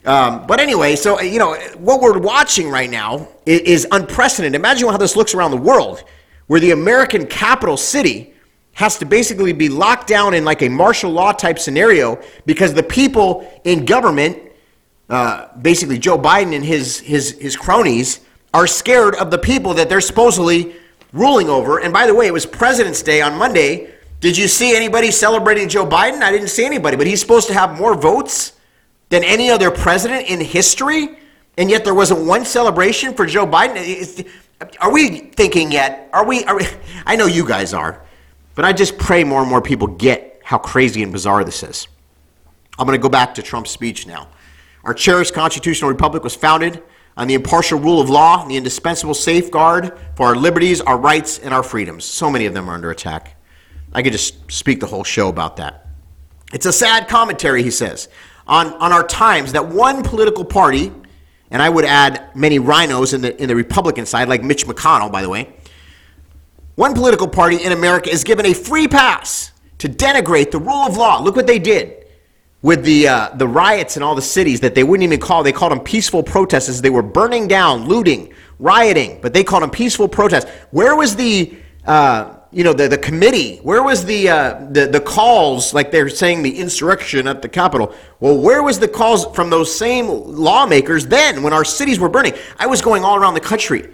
Um, 0.05 0.45
but 0.45 0.59
anyway, 0.59 0.95
so 0.95 1.19
you 1.19 1.39
know 1.39 1.55
what 1.77 1.99
we're 1.99 2.19
watching 2.19 2.69
right 2.69 2.89
now 2.89 3.27
is, 3.45 3.61
is 3.61 3.87
unprecedented. 3.91 4.55
Imagine 4.55 4.89
how 4.89 4.97
this 4.97 5.15
looks 5.15 5.33
around 5.33 5.51
the 5.51 5.57
world, 5.57 6.03
where 6.47 6.59
the 6.59 6.71
American 6.71 7.25
capital 7.25 7.75
city 7.75 8.33
has 8.73 8.99
to 8.99 9.05
basically 9.05 9.53
be 9.53 9.67
locked 9.67 10.07
down 10.07 10.33
in 10.33 10.45
like 10.45 10.61
a 10.61 10.69
martial 10.69 11.09
law 11.09 11.31
type 11.31 11.57
scenario 11.57 12.21
because 12.45 12.73
the 12.73 12.83
people 12.83 13.49
in 13.63 13.85
government, 13.85 14.37
uh, 15.09 15.47
basically 15.57 15.97
Joe 15.97 16.19
Biden 16.19 16.53
and 16.53 16.63
his 16.63 16.99
his 16.99 17.31
his 17.39 17.55
cronies, 17.55 18.19
are 18.53 18.67
scared 18.67 19.15
of 19.15 19.31
the 19.31 19.39
people 19.39 19.73
that 19.73 19.89
they're 19.89 20.01
supposedly 20.01 20.75
ruling 21.13 21.49
over. 21.49 21.79
And 21.79 21.91
by 21.91 22.05
the 22.05 22.13
way, 22.13 22.27
it 22.27 22.33
was 22.33 22.45
President's 22.45 23.01
Day 23.01 23.21
on 23.21 23.37
Monday. 23.37 23.94
Did 24.19 24.37
you 24.37 24.47
see 24.47 24.75
anybody 24.75 25.11
celebrating 25.11 25.69
Joe 25.69 25.85
Biden? 25.85 26.21
I 26.21 26.31
didn't 26.31 26.47
see 26.47 26.65
anybody, 26.65 26.97
but 26.97 27.05
he's 27.05 27.19
supposed 27.19 27.47
to 27.47 27.53
have 27.53 27.77
more 27.77 27.95
votes 27.95 28.53
than 29.09 29.23
any 29.23 29.49
other 29.49 29.69
president 29.69 30.27
in 30.27 30.39
history, 30.41 31.19
and 31.57 31.69
yet 31.69 31.83
there 31.83 31.93
wasn't 31.93 32.25
one 32.25 32.45
celebration 32.45 33.13
for 33.13 33.25
Joe 33.25 33.45
Biden. 33.45 34.27
Are 34.79 34.91
we 34.91 35.19
thinking 35.19 35.71
yet? 35.71 36.09
Are 36.13 36.25
we, 36.25 36.43
are 36.45 36.57
we? 36.57 36.65
I 37.05 37.15
know 37.15 37.27
you 37.27 37.45
guys 37.45 37.73
are, 37.73 38.01
but 38.55 38.65
I 38.65 38.73
just 38.73 38.97
pray 38.97 39.23
more 39.23 39.41
and 39.41 39.49
more 39.49 39.61
people 39.61 39.87
get 39.87 40.41
how 40.43 40.57
crazy 40.57 41.03
and 41.03 41.11
bizarre 41.11 41.43
this 41.43 41.63
is. 41.63 41.87
I'm 42.77 42.85
going 42.85 42.97
to 42.97 43.01
go 43.01 43.09
back 43.09 43.35
to 43.35 43.43
Trump's 43.43 43.71
speech 43.71 44.05
now. 44.07 44.27
Our 44.83 44.93
cherished 44.93 45.33
constitutional 45.33 45.89
republic 45.89 46.23
was 46.23 46.35
founded 46.35 46.83
on 47.17 47.27
the 47.27 47.33
impartial 47.33 47.79
rule 47.79 48.01
of 48.01 48.09
law, 48.09 48.45
the 48.45 48.57
indispensable 48.57 49.13
safeguard 49.13 49.97
for 50.15 50.27
our 50.27 50.35
liberties, 50.35 50.81
our 50.81 50.97
rights, 50.97 51.39
and 51.39 51.53
our 51.53 51.63
freedoms. 51.63 52.05
So 52.05 52.29
many 52.29 52.45
of 52.45 52.53
them 52.53 52.69
are 52.69 52.73
under 52.73 52.91
attack. 52.91 53.34
I 53.95 54.03
could 54.03 54.11
just 54.11 54.51
speak 54.51 54.81
the 54.81 54.87
whole 54.87 55.05
show 55.05 55.29
about 55.29 55.55
that. 55.55 55.87
It's 56.53 56.65
a 56.65 56.73
sad 56.73 57.07
commentary, 57.07 57.63
he 57.63 57.71
says, 57.71 58.09
on, 58.45 58.73
on 58.73 58.91
our 58.91 59.07
times 59.07 59.53
that 59.53 59.65
one 59.65 60.03
political 60.03 60.43
party, 60.43 60.91
and 61.49 61.61
I 61.61 61.69
would 61.69 61.85
add 61.85 62.35
many 62.35 62.59
RINOs 62.59 63.13
in 63.13 63.21
the, 63.21 63.41
in 63.41 63.47
the 63.47 63.55
Republican 63.55 64.05
side, 64.05 64.27
like 64.27 64.43
Mitch 64.43 64.67
McConnell, 64.67 65.11
by 65.11 65.21
the 65.21 65.29
way, 65.29 65.53
one 66.75 66.93
political 66.93 67.27
party 67.27 67.63
in 67.63 67.71
America 67.71 68.09
is 68.09 68.25
given 68.25 68.45
a 68.45 68.53
free 68.53 68.87
pass 68.87 69.53
to 69.77 69.87
denigrate 69.87 70.51
the 70.51 70.59
rule 70.59 70.85
of 70.85 70.97
law. 70.97 71.21
Look 71.21 71.37
what 71.37 71.47
they 71.47 71.57
did 71.57 72.05
with 72.61 72.83
the 72.83 73.07
uh, 73.07 73.29
the 73.35 73.47
riots 73.47 73.95
in 73.95 74.03
all 74.03 74.15
the 74.15 74.21
cities 74.21 74.59
that 74.59 74.75
they 74.75 74.83
wouldn't 74.83 75.03
even 75.03 75.19
call 75.19 75.43
they 75.43 75.51
called 75.51 75.71
them 75.71 75.79
peaceful 75.79 76.23
protests 76.23 76.81
they 76.81 76.89
were 76.89 77.03
burning 77.03 77.47
down 77.47 77.85
looting 77.85 78.33
rioting 78.57 79.19
but 79.21 79.33
they 79.33 79.43
called 79.43 79.61
them 79.61 79.69
peaceful 79.69 80.07
protests 80.07 80.49
where 80.71 80.95
was 80.95 81.15
the 81.15 81.55
uh, 81.85 82.34
you 82.55 82.63
know 82.63 82.71
the, 82.71 82.87
the 82.87 82.97
committee 82.97 83.57
where 83.57 83.83
was 83.83 84.05
the, 84.05 84.29
uh, 84.29 84.65
the 84.71 84.87
the 84.87 85.01
calls 85.01 85.73
like 85.73 85.91
they're 85.91 86.07
saying 86.07 86.41
the 86.41 86.57
insurrection 86.57 87.27
at 87.27 87.41
the 87.41 87.49
capitol 87.49 87.93
well 88.21 88.37
where 88.37 88.63
was 88.63 88.79
the 88.79 88.87
calls 88.87 89.25
from 89.35 89.49
those 89.49 89.75
same 89.75 90.07
lawmakers 90.07 91.05
then 91.05 91.43
when 91.43 91.51
our 91.51 91.65
cities 91.65 91.99
were 91.99 92.07
burning 92.07 92.33
i 92.57 92.65
was 92.65 92.81
going 92.81 93.03
all 93.03 93.17
around 93.17 93.33
the 93.33 93.41
country 93.41 93.89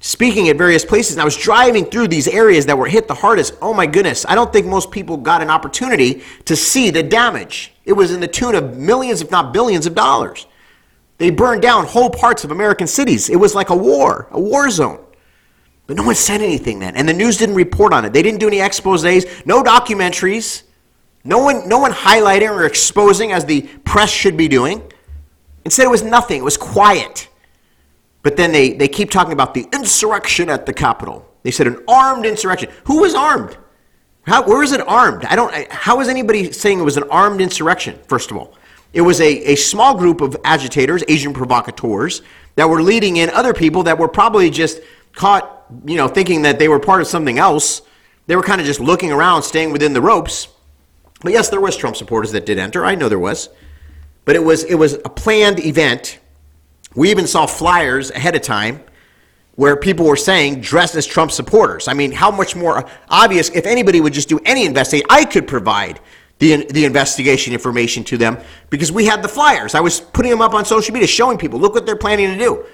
speaking 0.00 0.48
at 0.48 0.56
various 0.56 0.84
places 0.84 1.14
and 1.14 1.20
I 1.20 1.24
was 1.24 1.36
driving 1.36 1.84
through 1.84 2.08
these 2.08 2.28
areas 2.28 2.66
that 2.66 2.78
were 2.78 2.86
hit 2.86 3.08
the 3.08 3.14
hardest. 3.14 3.54
Oh 3.60 3.74
my 3.74 3.86
goodness, 3.86 4.24
I 4.28 4.34
don't 4.34 4.52
think 4.52 4.66
most 4.66 4.90
people 4.90 5.16
got 5.16 5.42
an 5.42 5.50
opportunity 5.50 6.22
to 6.44 6.54
see 6.54 6.90
the 6.90 7.02
damage. 7.02 7.72
It 7.84 7.94
was 7.94 8.12
in 8.12 8.20
the 8.20 8.28
tune 8.28 8.54
of 8.54 8.76
millions, 8.76 9.22
if 9.22 9.30
not 9.30 9.52
billions 9.52 9.86
of 9.86 9.94
dollars. 9.94 10.46
They 11.18 11.30
burned 11.30 11.62
down 11.62 11.84
whole 11.84 12.10
parts 12.10 12.44
of 12.44 12.52
American 12.52 12.86
cities. 12.86 13.28
It 13.28 13.36
was 13.36 13.56
like 13.56 13.70
a 13.70 13.76
war, 13.76 14.28
a 14.30 14.40
war 14.40 14.70
zone. 14.70 15.04
But 15.88 15.96
no 15.96 16.04
one 16.04 16.14
said 16.14 16.42
anything 16.42 16.78
then. 16.78 16.94
And 16.94 17.08
the 17.08 17.14
news 17.14 17.38
didn't 17.38 17.56
report 17.56 17.92
on 17.92 18.04
it. 18.04 18.12
They 18.12 18.22
didn't 18.22 18.38
do 18.38 18.46
any 18.46 18.58
exposés, 18.58 19.44
no 19.44 19.64
documentaries. 19.64 20.62
No 21.24 21.38
one, 21.38 21.68
no 21.68 21.78
one 21.78 21.92
highlighting 21.92 22.50
or 22.50 22.64
exposing 22.64 23.32
as 23.32 23.44
the 23.44 23.62
press 23.84 24.10
should 24.10 24.36
be 24.36 24.48
doing. 24.48 24.82
Instead, 25.64 25.86
it 25.86 25.90
was 25.90 26.02
nothing. 26.02 26.40
It 26.40 26.44
was 26.44 26.56
quiet. 26.56 27.28
But 28.22 28.36
then 28.36 28.52
they, 28.52 28.74
they 28.74 28.86
keep 28.86 29.10
talking 29.10 29.32
about 29.32 29.54
the 29.54 29.66
insurrection 29.72 30.50
at 30.50 30.66
the 30.66 30.72
Capitol. 30.72 31.26
They 31.42 31.50
said 31.50 31.66
an 31.66 31.82
armed 31.88 32.26
insurrection. 32.26 32.70
Who 32.84 33.00
was 33.00 33.14
armed? 33.14 33.56
How, 34.22 34.46
where 34.46 34.62
is 34.62 34.72
it 34.72 34.86
armed? 34.86 35.24
I 35.24 35.36
don't. 35.36 35.72
How 35.72 36.00
is 36.00 36.08
anybody 36.08 36.52
saying 36.52 36.78
it 36.78 36.82
was 36.82 36.98
an 36.98 37.04
armed 37.04 37.40
insurrection? 37.40 37.98
First 38.08 38.30
of 38.30 38.36
all, 38.36 38.54
it 38.92 39.00
was 39.00 39.22
a, 39.22 39.52
a 39.52 39.54
small 39.54 39.96
group 39.96 40.20
of 40.20 40.36
agitators, 40.44 41.02
agent 41.08 41.34
provocateurs, 41.34 42.20
that 42.56 42.68
were 42.68 42.82
leading 42.82 43.16
in 43.16 43.30
other 43.30 43.54
people 43.54 43.84
that 43.84 43.98
were 43.98 44.08
probably 44.08 44.50
just 44.50 44.80
caught, 45.14 45.57
you 45.86 45.96
know, 45.96 46.08
thinking 46.08 46.42
that 46.42 46.58
they 46.58 46.68
were 46.68 46.78
part 46.80 47.00
of 47.00 47.06
something 47.06 47.38
else. 47.38 47.82
They 48.26 48.36
were 48.36 48.42
kind 48.42 48.60
of 48.60 48.66
just 48.66 48.80
looking 48.80 49.12
around, 49.12 49.42
staying 49.42 49.72
within 49.72 49.92
the 49.92 50.02
ropes. 50.02 50.48
But 51.22 51.32
yes, 51.32 51.48
there 51.48 51.60
was 51.60 51.76
Trump 51.76 51.96
supporters 51.96 52.32
that 52.32 52.46
did 52.46 52.58
enter. 52.58 52.84
I 52.84 52.94
know 52.94 53.08
there 53.08 53.18
was, 53.18 53.48
but 54.24 54.36
it 54.36 54.44
was 54.44 54.64
it 54.64 54.74
was 54.76 54.94
a 54.94 55.08
planned 55.08 55.58
event 55.60 56.20
we 56.94 57.10
even 57.10 57.26
saw 57.26 57.46
flyers 57.46 58.10
ahead 58.10 58.34
of 58.34 58.42
time 58.42 58.82
where 59.54 59.76
people 59.76 60.06
were 60.06 60.16
saying 60.16 60.60
dress 60.60 60.94
as 60.94 61.06
Trump 61.06 61.30
supporters. 61.30 61.88
I 61.88 61.94
mean, 61.94 62.12
how 62.12 62.30
much 62.30 62.56
more 62.56 62.78
uh, 62.78 62.90
obvious 63.08 63.50
if 63.50 63.66
anybody 63.66 64.00
would 64.00 64.12
just 64.12 64.28
do 64.28 64.40
any 64.44 64.64
investigation? 64.64 65.06
I 65.10 65.24
could 65.24 65.46
provide 65.46 66.00
the, 66.38 66.64
the 66.66 66.84
investigation 66.84 67.52
information 67.52 68.04
to 68.04 68.16
them 68.16 68.38
because 68.70 68.92
we 68.92 69.04
had 69.04 69.22
the 69.22 69.28
flyers. 69.28 69.74
I 69.74 69.80
was 69.80 70.00
putting 70.00 70.30
them 70.30 70.40
up 70.40 70.54
on 70.54 70.64
social 70.64 70.92
media, 70.92 71.08
showing 71.08 71.38
people, 71.38 71.58
look 71.58 71.74
what 71.74 71.86
they're 71.86 71.96
planning 71.96 72.30
to 72.30 72.38
do. 72.38 72.64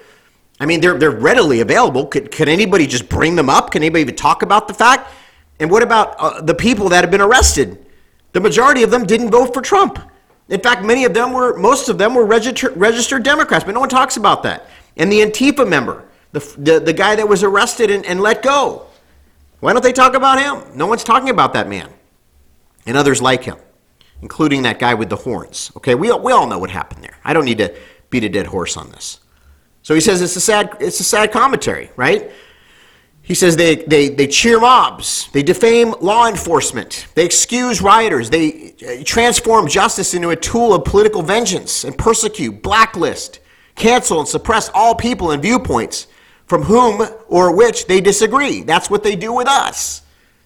I 0.59 0.65
mean, 0.65 0.79
they're, 0.81 0.97
they're 0.97 1.11
readily 1.11 1.59
available. 1.59 2.05
Could, 2.05 2.31
could 2.31 2.47
anybody 2.47 2.87
just 2.87 3.09
bring 3.09 3.35
them 3.35 3.49
up? 3.49 3.71
Can 3.71 3.83
anybody 3.83 4.01
even 4.01 4.15
talk 4.15 4.41
about 4.41 4.67
the 4.67 4.73
fact? 4.73 5.11
And 5.59 5.69
what 5.69 5.83
about 5.83 6.15
uh, 6.17 6.41
the 6.41 6.53
people 6.53 6.89
that 6.89 7.03
have 7.03 7.11
been 7.11 7.21
arrested? 7.21 7.85
The 8.33 8.39
majority 8.39 8.83
of 8.83 8.91
them 8.91 9.05
didn't 9.05 9.31
vote 9.31 9.53
for 9.53 9.61
Trump. 9.61 9.99
In 10.47 10.61
fact, 10.61 10.83
many 10.83 11.05
of 11.05 11.13
them 11.13 11.33
were, 11.33 11.57
most 11.57 11.89
of 11.89 11.97
them 11.97 12.13
were 12.13 12.25
register, 12.25 12.71
registered 12.71 13.23
Democrats, 13.23 13.63
but 13.63 13.73
no 13.73 13.79
one 13.79 13.89
talks 13.89 14.17
about 14.17 14.43
that. 14.43 14.67
And 14.97 15.11
the 15.11 15.21
Antifa 15.21 15.67
member, 15.67 16.05
the, 16.31 16.39
the, 16.57 16.79
the 16.79 16.93
guy 16.93 17.15
that 17.15 17.27
was 17.27 17.43
arrested 17.43 17.89
and, 17.89 18.05
and 18.05 18.21
let 18.21 18.43
go, 18.43 18.87
why 19.59 19.73
don't 19.73 19.81
they 19.81 19.93
talk 19.93 20.13
about 20.13 20.39
him? 20.39 20.77
No 20.77 20.85
one's 20.85 21.03
talking 21.03 21.29
about 21.29 21.53
that 21.53 21.67
man 21.67 21.89
and 22.85 22.95
others 22.95 23.21
like 23.21 23.43
him, 23.43 23.57
including 24.21 24.61
that 24.63 24.79
guy 24.79 24.93
with 24.93 25.09
the 25.09 25.15
horns. 25.15 25.71
Okay, 25.77 25.95
we, 25.95 26.11
we 26.11 26.31
all 26.31 26.47
know 26.47 26.59
what 26.59 26.69
happened 26.69 27.03
there. 27.03 27.17
I 27.23 27.33
don't 27.33 27.45
need 27.45 27.57
to 27.57 27.75
beat 28.09 28.23
a 28.23 28.29
dead 28.29 28.47
horse 28.47 28.77
on 28.77 28.91
this. 28.91 29.19
So 29.85 29.93
he 29.93 30.01
says 30.01 30.23
it's 30.23 30.35
a 30.35 30.41
sad, 30.41 30.77
it's 30.79 30.99
a 30.99 31.03
sad 31.03 31.31
commentary, 31.31 31.91
right? 31.95 32.31
He 33.21 33.35
says 33.35 33.55
they, 33.55 33.75
they, 33.75 34.09
they 34.09 34.25
cheer 34.25 34.59
mobs, 34.59 35.29
they 35.31 35.43
defame 35.43 35.93
law 36.01 36.27
enforcement, 36.27 37.05
they 37.13 37.23
excuse 37.23 37.83
rioters, 37.83 38.31
they 38.31 38.73
uh, 38.81 39.03
transform 39.03 39.67
justice 39.67 40.15
into 40.15 40.31
a 40.31 40.35
tool 40.35 40.73
of 40.73 40.85
political 40.85 41.21
vengeance 41.21 41.83
and 41.83 41.95
persecute, 41.95 42.63
blacklist, 42.63 43.41
cancel, 43.75 44.17
and 44.17 44.27
suppress 44.27 44.71
all 44.73 44.95
people 44.95 45.29
and 45.29 45.43
viewpoints 45.43 46.07
from 46.47 46.63
whom 46.63 47.07
or 47.27 47.55
which 47.55 47.85
they 47.85 48.01
disagree. 48.01 48.63
That's 48.63 48.89
what 48.89 49.03
they 49.03 49.15
do 49.15 49.33
with 49.33 49.47
us. 49.47 50.01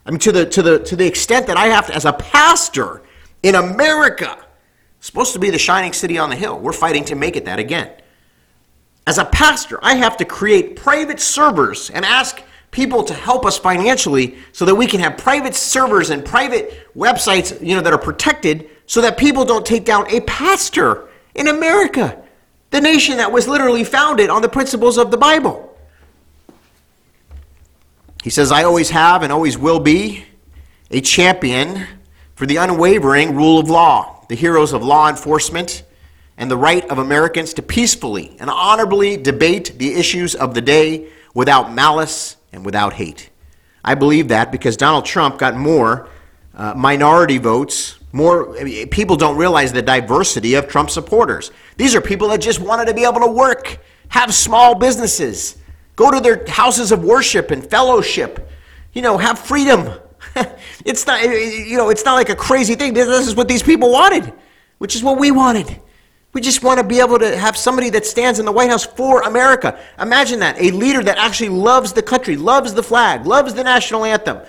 I 0.05 0.09
mean, 0.09 0.19
to 0.19 0.33
the, 0.33 0.45
to 0.47 0.61
the, 0.61 0.79
to 0.79 0.97
the 0.97 1.07
extent 1.07 1.47
that 1.47 1.55
I 1.55 1.67
have 1.67 1.87
to, 1.87 1.95
as 1.95 2.03
a 2.03 2.11
pastor 2.11 3.03
in 3.41 3.55
America, 3.55 4.37
supposed 4.99 5.31
to 5.31 5.39
be 5.39 5.49
the 5.49 5.57
shining 5.57 5.93
city 5.93 6.17
on 6.17 6.29
the 6.29 6.35
hill, 6.35 6.59
we're 6.59 6.73
fighting 6.73 7.05
to 7.05 7.15
make 7.15 7.37
it 7.37 7.45
that 7.45 7.57
again. 7.57 7.89
As 9.09 9.17
a 9.17 9.25
pastor, 9.25 9.79
I 9.81 9.95
have 9.95 10.17
to 10.17 10.23
create 10.25 10.75
private 10.75 11.19
servers 11.19 11.89
and 11.89 12.05
ask 12.05 12.43
people 12.69 13.03
to 13.05 13.13
help 13.15 13.43
us 13.43 13.57
financially 13.57 14.37
so 14.51 14.65
that 14.65 14.75
we 14.75 14.85
can 14.85 14.99
have 14.99 15.17
private 15.17 15.55
servers 15.55 16.11
and 16.11 16.23
private 16.23 16.87
websites, 16.95 17.59
you 17.59 17.73
know, 17.73 17.81
that 17.81 17.91
are 17.91 17.97
protected 17.97 18.69
so 18.85 19.01
that 19.01 19.17
people 19.17 19.45
don't 19.45 19.65
take 19.65 19.83
down 19.83 20.05
a 20.11 20.21
pastor 20.21 21.07
in 21.33 21.47
America, 21.47 22.21
the 22.69 22.79
nation 22.79 23.17
that 23.17 23.31
was 23.31 23.47
literally 23.47 23.83
founded 23.83 24.29
on 24.29 24.43
the 24.43 24.49
principles 24.49 24.99
of 24.99 25.09
the 25.09 25.17
Bible. 25.17 25.75
He 28.23 28.29
says, 28.29 28.51
I 28.51 28.61
always 28.61 28.91
have 28.91 29.23
and 29.23 29.33
always 29.33 29.57
will 29.57 29.79
be 29.79 30.23
a 30.91 31.01
champion 31.01 31.87
for 32.35 32.45
the 32.45 32.57
unwavering 32.57 33.35
rule 33.35 33.57
of 33.57 33.71
law, 33.71 34.23
the 34.29 34.35
heroes 34.35 34.71
of 34.71 34.83
law 34.83 35.09
enforcement, 35.09 35.81
and 36.39 36.49
the 36.49 36.57
right 36.57 36.89
of 36.89 36.97
Americans 36.97 37.53
to 37.53 37.61
peacefully 37.61 38.35
and 38.39 38.49
honorably 38.49 39.17
debate 39.17 39.77
the 39.77 39.93
issues 39.93 40.33
of 40.33 40.53
the 40.53 40.61
day 40.61 41.09
without 41.35 41.71
malice 41.73 42.37
and 42.53 42.65
without 42.65 42.93
hate. 42.93 43.29
I 43.83 43.93
believe 43.93 44.29
that 44.29 44.51
because 44.51 44.77
Donald 44.77 45.05
Trump 45.05 45.37
got 45.37 45.55
more 45.55 46.07
uh, 46.55 46.73
minority 46.75 47.37
votes. 47.37 47.99
More 48.13 48.55
people 48.87 49.17
don't 49.17 49.37
realize 49.37 49.73
the 49.73 49.81
diversity 49.81 50.55
of 50.55 50.67
Trump 50.67 50.89
supporters. 50.89 51.51
These 51.75 51.93
are 51.93 52.01
people 52.01 52.29
that 52.29 52.39
just 52.39 52.59
wanted 52.59 52.85
to 52.85 52.93
be 52.93 53.03
able 53.03 53.19
to 53.19 53.31
work, 53.31 53.77
have 54.07 54.33
small 54.33 54.75
businesses, 54.75 55.57
go 55.97 56.09
to 56.09 56.21
their 56.21 56.45
houses 56.47 56.91
of 56.93 57.03
worship 57.03 57.51
and 57.51 57.63
fellowship, 57.69 58.49
you 58.93 59.01
know, 59.01 59.17
have 59.17 59.37
freedom. 59.37 59.93
it's 60.85 61.05
not 61.05 61.21
you 61.21 61.77
know, 61.77 61.89
it's 61.89 62.05
not 62.05 62.13
like 62.13 62.29
a 62.29 62.35
crazy 62.35 62.75
thing. 62.75 62.93
This 62.93 63.27
is 63.27 63.35
what 63.35 63.49
these 63.49 63.61
people 63.61 63.91
wanted, 63.91 64.33
which 64.77 64.95
is 64.95 65.03
what 65.03 65.19
we 65.19 65.31
wanted. 65.31 65.79
We 66.31 66.41
just 66.41 66.61
want 66.63 66.79
to 66.79 66.83
be 66.83 66.99
able 66.99 67.17
to 67.19 67.37
have 67.37 67.57
somebody 67.57 67.89
that 67.91 68.05
stands 68.05 68.37
in 68.37 68.45
the 68.45 68.51
White 68.51 68.69
House 68.69 68.85
for 68.85 69.21
America. 69.21 69.79
Imagine 69.99 70.39
that. 70.41 70.61
A 70.61 70.71
leader 70.71 71.03
that 71.03 71.17
actually 71.17 71.49
loves 71.49 71.91
the 71.91 72.03
country, 72.03 72.35
loves 72.35 72.73
the 72.73 72.83
flag, 72.83 73.25
loves 73.25 73.55
the 73.55 73.63
national 73.63 74.05
anthem, 74.05 74.39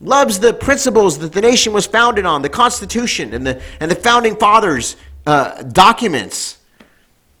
loves 0.00 0.40
the 0.40 0.54
principles 0.54 1.18
that 1.18 1.32
the 1.32 1.42
nation 1.42 1.74
was 1.74 1.86
founded 1.86 2.24
on, 2.24 2.40
the 2.40 2.48
Constitution 2.48 3.34
and 3.34 3.46
the, 3.46 3.62
and 3.80 3.90
the 3.90 3.94
founding 3.94 4.34
fathers' 4.36 4.96
uh, 5.26 5.62
documents 5.62 6.58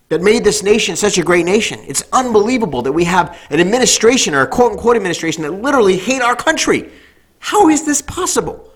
that 0.08 0.20
made 0.20 0.44
this 0.44 0.62
nation 0.62 0.94
such 0.94 1.16
a 1.16 1.22
great 1.22 1.46
nation. 1.46 1.80
It's 1.86 2.04
unbelievable 2.12 2.82
that 2.82 2.92
we 2.92 3.04
have 3.04 3.38
an 3.50 3.60
administration 3.60 4.34
or 4.34 4.42
a 4.42 4.46
quote 4.46 4.72
unquote 4.72 4.96
administration 4.96 5.42
that 5.42 5.52
literally 5.52 5.96
hate 5.96 6.20
our 6.20 6.36
country. 6.36 6.90
How 7.38 7.68
is 7.70 7.84
this 7.84 8.02
possible? 8.02 8.72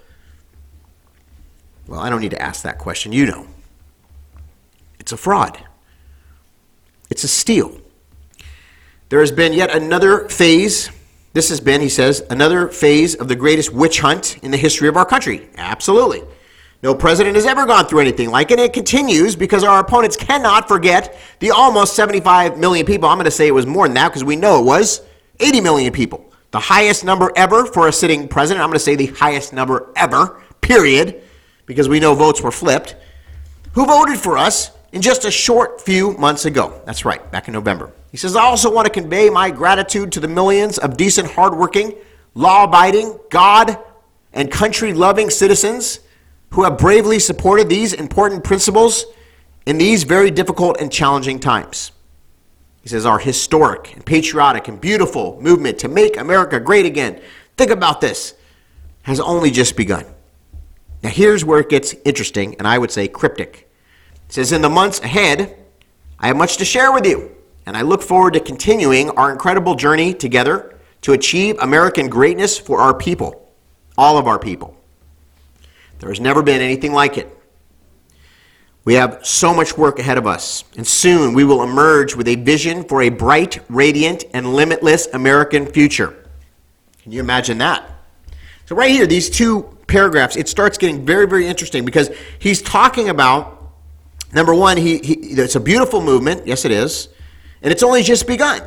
Well, 1.87 2.01
I 2.01 2.09
don't 2.09 2.21
need 2.21 2.31
to 2.31 2.43
ask 2.43 2.63
that 2.63 2.79
question. 2.79 3.13
You 3.13 3.27
know. 3.27 3.47
It's 5.01 5.13
a 5.13 5.17
fraud. 5.17 5.59
It's 7.11 7.25
a 7.25 7.29
steal. 7.29 7.81
There 9.09 9.19
has 9.21 9.33
been 9.33 9.53
yet 9.53 9.75
another 9.75 10.29
phase. 10.29 10.91
This 11.33 11.49
has 11.49 11.61
been, 11.61 11.81
he 11.81 11.89
says, 11.89 12.23
another 12.31 12.69
phase 12.69 13.17
of 13.17 13.27
the 13.27 13.35
greatest 13.35 13.73
witch 13.73 14.01
hunt 14.01 14.39
in 14.45 14.53
the 14.53 14.57
history 14.57 14.89
of 14.89 14.97
our 14.97 15.05
country. 15.05 15.49
Absolutely. 15.57 16.23
No 16.83 16.95
president 16.95 17.35
has 17.35 17.45
ever 17.45 17.67
gone 17.67 17.87
through 17.87 18.01
anything 18.01 18.31
like 18.31 18.51
it. 18.51 18.59
And 18.59 18.69
It 18.69 18.73
continues 18.73 19.37
because 19.37 19.65
our 19.65 19.81
opponents 19.81 20.17
cannot 20.17 20.69
forget 20.69 21.19
the 21.41 21.51
almost 21.51 21.95
75 21.97 22.59
million 22.59 22.87
people. 22.87 23.09
I'm 23.09 23.17
going 23.17 23.25
to 23.25 23.31
say 23.31 23.49
it 23.49 23.55
was 23.55 23.67
more 23.67 23.87
than 23.87 23.95
that 23.95 24.09
because 24.09 24.25
we 24.25 24.37
know 24.37 24.61
it 24.61 24.65
was 24.65 25.03
80 25.41 25.61
million 25.61 25.93
people. 25.93 26.33
The 26.53 26.61
highest 26.61 27.05
number 27.05 27.33
ever 27.37 27.67
for 27.67 27.89
a 27.89 27.93
sitting 27.93 28.29
president. 28.29 28.63
I'm 28.63 28.69
going 28.69 28.79
to 28.79 28.85
say 28.85 28.97
the 28.97 29.07
highest 29.07 29.53
number 29.53 29.93
ever, 29.95 30.43
period, 30.61 31.23
because 31.67 31.89
we 31.89 32.01
know 32.01 32.15
votes 32.15 32.41
were 32.43 32.51
flipped. 32.51 32.97
Who 33.73 33.87
voted 33.87 34.19
for 34.19 34.37
us 34.39 34.73
in 34.93 35.03
just 35.03 35.25
a 35.25 35.31
short 35.31 35.81
few 35.81 36.13
months 36.15 36.45
ago. 36.45 36.81
That's 36.85 37.05
right, 37.05 37.31
back 37.31 37.49
in 37.49 37.55
November. 37.55 37.93
He 38.11 38.17
says, 38.17 38.35
I 38.35 38.43
also 38.43 38.73
want 38.73 38.87
to 38.87 38.93
convey 38.93 39.31
my 39.31 39.51
gratitude 39.51 40.13
to 40.13 40.21
the 40.21 40.29
millions 40.29 40.79
of 40.79 40.97
decent, 40.97 41.31
hardworking, 41.31 41.95
law 42.35 42.65
abiding, 42.65 43.19
God 43.31 43.79
and 44.33 44.51
country 44.51 44.93
loving 44.93 45.31
citizens 45.31 46.01
who 46.51 46.65
have 46.65 46.79
bravely 46.79 47.19
supported 47.19 47.69
these 47.69 47.93
important 47.93 48.45
principles 48.45 49.07
in 49.67 49.79
these 49.79 50.05
very 50.05 50.31
difficult 50.31 50.81
and 50.81 50.91
challenging 50.91 51.39
times. 51.39 51.93
He 52.83 52.89
says, 52.89 53.07
Our 53.07 53.19
historic 53.19 53.95
and 53.95 54.05
patriotic 54.05 54.69
and 54.69 54.81
beautiful 54.81 55.41
movement 55.41 55.79
to 55.81 55.89
make 55.89 56.17
America 56.17 56.59
great 56.59 56.87
again, 56.87 57.21
think 57.57 57.71
about 57.71 58.01
this, 58.01 58.35
has 59.03 59.21
only 59.21 59.51
just 59.51 59.77
begun. 59.77 60.07
Now, 61.03 61.11
here's 61.11 61.45
where 61.45 61.61
it 61.61 61.69
gets 61.69 61.95
interesting 62.05 62.57
and 62.59 62.67
I 62.67 62.79
would 62.79 62.91
say 62.91 63.09
cryptic. 63.09 63.70
It 64.31 64.35
says, 64.35 64.53
In 64.53 64.63
the 64.63 64.71
months 64.71 65.01
ahead, 65.01 65.57
I 66.21 66.29
have 66.29 66.37
much 66.37 66.57
to 66.59 66.65
share 66.65 66.93
with 66.93 67.05
you, 67.05 67.35
and 67.67 67.77
I 67.77 67.83
look 67.83 68.01
forward 68.01 68.35
to 68.35 68.41
continuing 68.41 69.11
our 69.11 69.33
incredible 69.33 69.75
journey 69.75 70.15
together 70.15 70.79
to 71.01 71.15
achieve 71.15 71.59
American 71.59 72.09
greatness 72.09 72.57
for 72.57 72.79
our 72.79 72.95
people, 72.95 73.53
all 73.99 74.19
of 74.19 74.29
our 74.29 74.39
people. 74.39 74.77
There 75.99 76.11
has 76.11 76.21
never 76.21 76.45
been 76.45 76.61
anything 76.61 76.93
like 76.93 77.19
it. 77.19 77.37
We 78.85 78.95
have 78.95 79.19
so 79.27 79.53
much 79.53 79.77
work 79.77 79.99
ahead 79.99 80.17
of 80.17 80.29
us, 80.29 80.63
and 80.77 80.87
soon 80.87 81.35
we 81.35 81.43
will 81.43 81.65
emerge 81.65 82.15
with 82.15 82.29
a 82.29 82.37
vision 82.37 82.85
for 82.85 83.03
a 83.03 83.09
bright, 83.09 83.59
radiant, 83.69 84.27
and 84.33 84.55
limitless 84.55 85.09
American 85.09 85.67
future. 85.67 86.31
Can 87.03 87.11
you 87.11 87.19
imagine 87.19 87.59
that? 87.59 87.91
So, 88.67 88.77
right 88.77 88.93
here, 88.93 89.09
these 89.09 89.29
two 89.29 89.77
paragraphs, 89.89 90.37
it 90.37 90.49
starts 90.49 90.79
getting 90.79 91.05
very, 91.05 91.27
very 91.27 91.49
interesting 91.49 91.85
because 91.85 92.13
he's 92.39 92.63
talking 92.63 93.09
about 93.09 93.60
number 94.33 94.55
one, 94.55 94.77
he, 94.77 94.99
he, 94.99 95.15
it's 95.15 95.57
a 95.57 95.61
beautiful 95.61 96.01
movement. 96.01 96.47
Yes, 96.47 96.65
it 96.65 96.71
is. 96.71 97.09
And 97.63 97.73
it's 97.73 97.83
only 97.83 98.03
just 98.03 98.27
begun. 98.27 98.63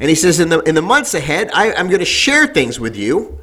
And 0.00 0.08
he 0.08 0.14
says, 0.14 0.38
in 0.38 0.48
the, 0.48 0.60
in 0.60 0.74
the 0.74 0.82
months 0.82 1.14
ahead, 1.14 1.50
I, 1.52 1.72
I'm 1.72 1.88
going 1.88 1.98
to 1.98 2.04
share 2.04 2.46
things 2.46 2.78
with 2.78 2.96
you. 2.96 3.40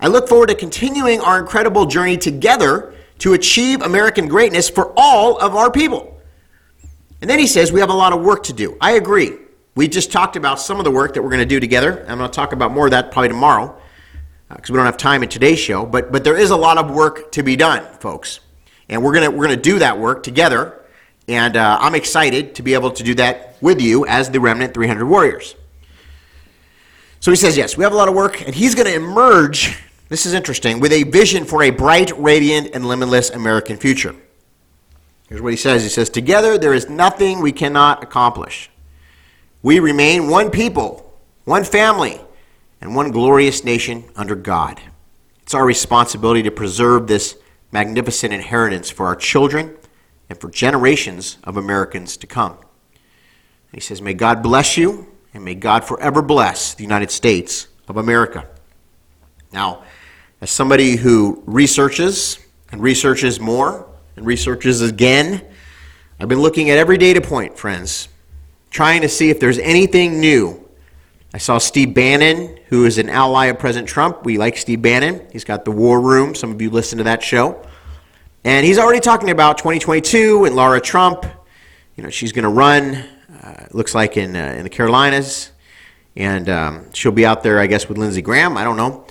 I 0.00 0.08
look 0.08 0.28
forward 0.28 0.48
to 0.48 0.54
continuing 0.54 1.20
our 1.20 1.38
incredible 1.38 1.86
journey 1.86 2.16
together 2.16 2.94
to 3.18 3.34
achieve 3.34 3.82
American 3.82 4.28
greatness 4.28 4.70
for 4.70 4.92
all 4.96 5.38
of 5.38 5.54
our 5.54 5.70
people. 5.70 6.18
And 7.20 7.28
then 7.28 7.38
he 7.38 7.46
says, 7.46 7.72
We 7.72 7.80
have 7.80 7.90
a 7.90 7.94
lot 7.94 8.12
of 8.12 8.22
work 8.22 8.44
to 8.44 8.52
do. 8.52 8.76
I 8.80 8.92
agree. 8.92 9.32
We 9.74 9.88
just 9.88 10.10
talked 10.12 10.36
about 10.36 10.60
some 10.60 10.78
of 10.78 10.84
the 10.84 10.90
work 10.90 11.14
that 11.14 11.22
we're 11.22 11.30
going 11.30 11.40
to 11.40 11.46
do 11.46 11.60
together. 11.60 12.04
I'm 12.08 12.18
going 12.18 12.30
to 12.30 12.34
talk 12.34 12.52
about 12.52 12.72
more 12.72 12.86
of 12.86 12.90
that 12.92 13.12
probably 13.12 13.28
tomorrow 13.28 13.76
because 14.48 14.70
uh, 14.70 14.72
we 14.72 14.76
don't 14.76 14.86
have 14.86 14.96
time 14.96 15.22
in 15.22 15.28
today's 15.28 15.58
show. 15.58 15.84
But, 15.84 16.10
but 16.10 16.24
there 16.24 16.36
is 16.36 16.50
a 16.50 16.56
lot 16.56 16.78
of 16.78 16.90
work 16.90 17.32
to 17.32 17.42
be 17.42 17.56
done, 17.56 17.84
folks. 18.00 18.40
And 18.88 19.02
we're 19.04 19.12
going 19.12 19.30
to, 19.30 19.36
we're 19.36 19.46
going 19.46 19.56
to 19.56 19.62
do 19.62 19.78
that 19.80 19.98
work 19.98 20.22
together. 20.22 20.77
And 21.28 21.56
uh, 21.56 21.78
I'm 21.80 21.94
excited 21.94 22.54
to 22.54 22.62
be 22.62 22.74
able 22.74 22.90
to 22.90 23.02
do 23.02 23.14
that 23.16 23.56
with 23.60 23.80
you 23.80 24.06
as 24.06 24.30
the 24.30 24.40
Remnant 24.40 24.74
300 24.74 25.04
Warriors. 25.04 25.54
So 27.20 27.30
he 27.30 27.36
says, 27.36 27.56
Yes, 27.56 27.76
we 27.76 27.84
have 27.84 27.92
a 27.92 27.96
lot 27.96 28.08
of 28.08 28.14
work, 28.14 28.40
and 28.46 28.54
he's 28.54 28.74
going 28.74 28.86
to 28.86 28.94
emerge 28.94 29.78
this 30.08 30.24
is 30.24 30.32
interesting, 30.32 30.80
with 30.80 30.92
a 30.92 31.02
vision 31.02 31.44
for 31.44 31.62
a 31.62 31.70
bright, 31.70 32.18
radiant, 32.18 32.70
and 32.72 32.86
limitless 32.86 33.28
American 33.28 33.76
future. 33.76 34.14
Here's 35.28 35.42
what 35.42 35.52
he 35.52 35.56
says 35.56 35.82
He 35.82 35.88
says, 35.88 36.08
Together 36.08 36.56
there 36.56 36.74
is 36.74 36.88
nothing 36.88 37.40
we 37.40 37.52
cannot 37.52 38.02
accomplish. 38.02 38.70
We 39.62 39.80
remain 39.80 40.28
one 40.28 40.50
people, 40.50 41.18
one 41.44 41.64
family, 41.64 42.20
and 42.80 42.94
one 42.94 43.10
glorious 43.10 43.64
nation 43.64 44.04
under 44.16 44.34
God. 44.34 44.80
It's 45.42 45.52
our 45.52 45.66
responsibility 45.66 46.42
to 46.44 46.50
preserve 46.50 47.06
this 47.06 47.36
magnificent 47.70 48.32
inheritance 48.32 48.88
for 48.88 49.06
our 49.06 49.16
children 49.16 49.76
and 50.28 50.38
for 50.40 50.50
generations 50.50 51.38
of 51.44 51.56
Americans 51.56 52.16
to 52.18 52.26
come. 52.26 52.58
He 53.72 53.80
says, 53.80 54.00
May 54.00 54.14
God 54.14 54.42
bless 54.42 54.76
you, 54.76 55.06
and 55.34 55.44
may 55.44 55.54
God 55.54 55.84
forever 55.84 56.22
bless 56.22 56.74
the 56.74 56.82
United 56.82 57.10
States 57.10 57.68
of 57.86 57.96
America. 57.96 58.46
Now, 59.52 59.84
as 60.40 60.50
somebody 60.50 60.96
who 60.96 61.42
researches 61.46 62.38
and 62.70 62.82
researches 62.82 63.40
more 63.40 63.88
and 64.16 64.26
researches 64.26 64.82
again, 64.82 65.44
I've 66.20 66.28
been 66.28 66.40
looking 66.40 66.70
at 66.70 66.78
every 66.78 66.98
data 66.98 67.20
point, 67.20 67.58
friends, 67.58 68.08
trying 68.70 69.02
to 69.02 69.08
see 69.08 69.30
if 69.30 69.40
there's 69.40 69.58
anything 69.58 70.20
new. 70.20 70.68
I 71.32 71.38
saw 71.38 71.58
Steve 71.58 71.94
Bannon, 71.94 72.58
who 72.68 72.86
is 72.86 72.98
an 72.98 73.08
ally 73.08 73.46
of 73.46 73.58
President 73.58 73.88
Trump. 73.88 74.24
We 74.24 74.38
like 74.38 74.56
Steve 74.56 74.80
Bannon. 74.80 75.26
He's 75.30 75.44
got 75.44 75.64
the 75.64 75.70
War 75.70 76.00
Room. 76.00 76.34
Some 76.34 76.50
of 76.50 76.60
you 76.62 76.70
listen 76.70 76.98
to 76.98 77.04
that 77.04 77.22
show. 77.22 77.64
And 78.48 78.64
he's 78.64 78.78
already 78.78 79.00
talking 79.00 79.28
about 79.28 79.58
2022 79.58 80.46
and 80.46 80.56
Laura 80.56 80.80
Trump. 80.80 81.26
You 81.96 82.02
know, 82.02 82.08
she's 82.08 82.32
going 82.32 82.44
to 82.44 82.48
run, 82.48 83.04
uh, 83.42 83.66
looks 83.72 83.94
like 83.94 84.16
in, 84.16 84.34
uh, 84.34 84.54
in 84.56 84.62
the 84.62 84.70
Carolinas. 84.70 85.52
And 86.16 86.48
um, 86.48 86.90
she'll 86.94 87.12
be 87.12 87.26
out 87.26 87.42
there, 87.42 87.60
I 87.60 87.66
guess, 87.66 87.90
with 87.90 87.98
Lindsey 87.98 88.22
Graham. 88.22 88.56
I 88.56 88.64
don't 88.64 88.78
know. 88.78 89.06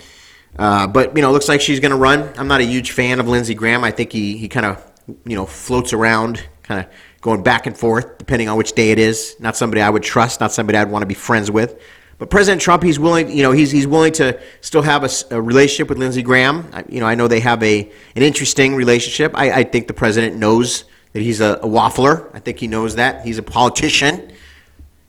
Uh, 0.58 0.88
but 0.88 1.16
you 1.16 1.22
know, 1.22 1.32
looks 1.32 1.48
like 1.48 1.62
she's 1.62 1.80
going 1.80 1.92
to 1.92 1.98
run. 1.98 2.34
I'm 2.36 2.48
not 2.48 2.62
a 2.62 2.64
huge 2.64 2.94
fan 2.94 3.20
of 3.20 3.28
Lindsey 3.28 3.54
Graham. 3.54 3.84
I 3.84 3.92
think 3.92 4.12
he 4.12 4.38
he 4.38 4.48
kind 4.48 4.66
of 4.66 4.84
you 5.24 5.36
know 5.36 5.46
floats 5.46 5.94
around, 5.94 6.44
kind 6.64 6.84
of 6.84 6.92
going 7.22 7.44
back 7.44 7.68
and 7.68 7.78
forth 7.78 8.18
depending 8.18 8.50
on 8.50 8.58
which 8.58 8.74
day 8.74 8.90
it 8.90 8.98
is. 8.98 9.36
Not 9.40 9.56
somebody 9.56 9.84
I 9.84 9.92
would 9.92 10.02
trust. 10.02 10.40
Not 10.40 10.52
somebody 10.52 10.80
I'd 10.80 10.90
want 10.90 11.04
to 11.04 11.08
be 11.08 11.14
friends 11.14 11.52
with. 11.52 11.80
But 12.18 12.32
President 12.32 12.62
Trump, 12.62 12.82
he's 12.82 12.98
willing, 12.98 13.30
you 13.30 13.44
know, 13.44 13.52
he's, 13.52 13.70
he's 13.70 13.86
willing 13.86 14.12
to 14.14 14.40
still 14.62 14.82
have 14.82 15.04
a, 15.04 15.10
a 15.36 15.42
relationship 15.42 15.90
with 15.90 16.00
Lindsey 16.00 16.24
Graham. 16.24 16.68
I, 16.74 16.84
you 16.90 17.00
know, 17.00 17.06
I 17.06 17.14
know 17.14 17.28
they 17.28 17.42
have 17.42 17.62
a 17.62 17.92
an 18.16 18.24
interesting 18.24 18.76
relationship. 18.76 19.34
I, 19.36 19.52
I 19.52 19.64
think 19.64 19.88
the 19.88 19.94
president 19.94 20.36
knows 20.36 20.86
that 21.14 21.22
he's 21.22 21.42
a, 21.42 21.60
a 21.62 21.68
waffler. 21.68 22.30
I 22.34 22.40
think 22.40 22.60
he 22.60 22.68
knows 22.68 22.96
that 22.96 23.24
he's 23.24 23.38
a 23.38 23.44
politician, 23.44 24.32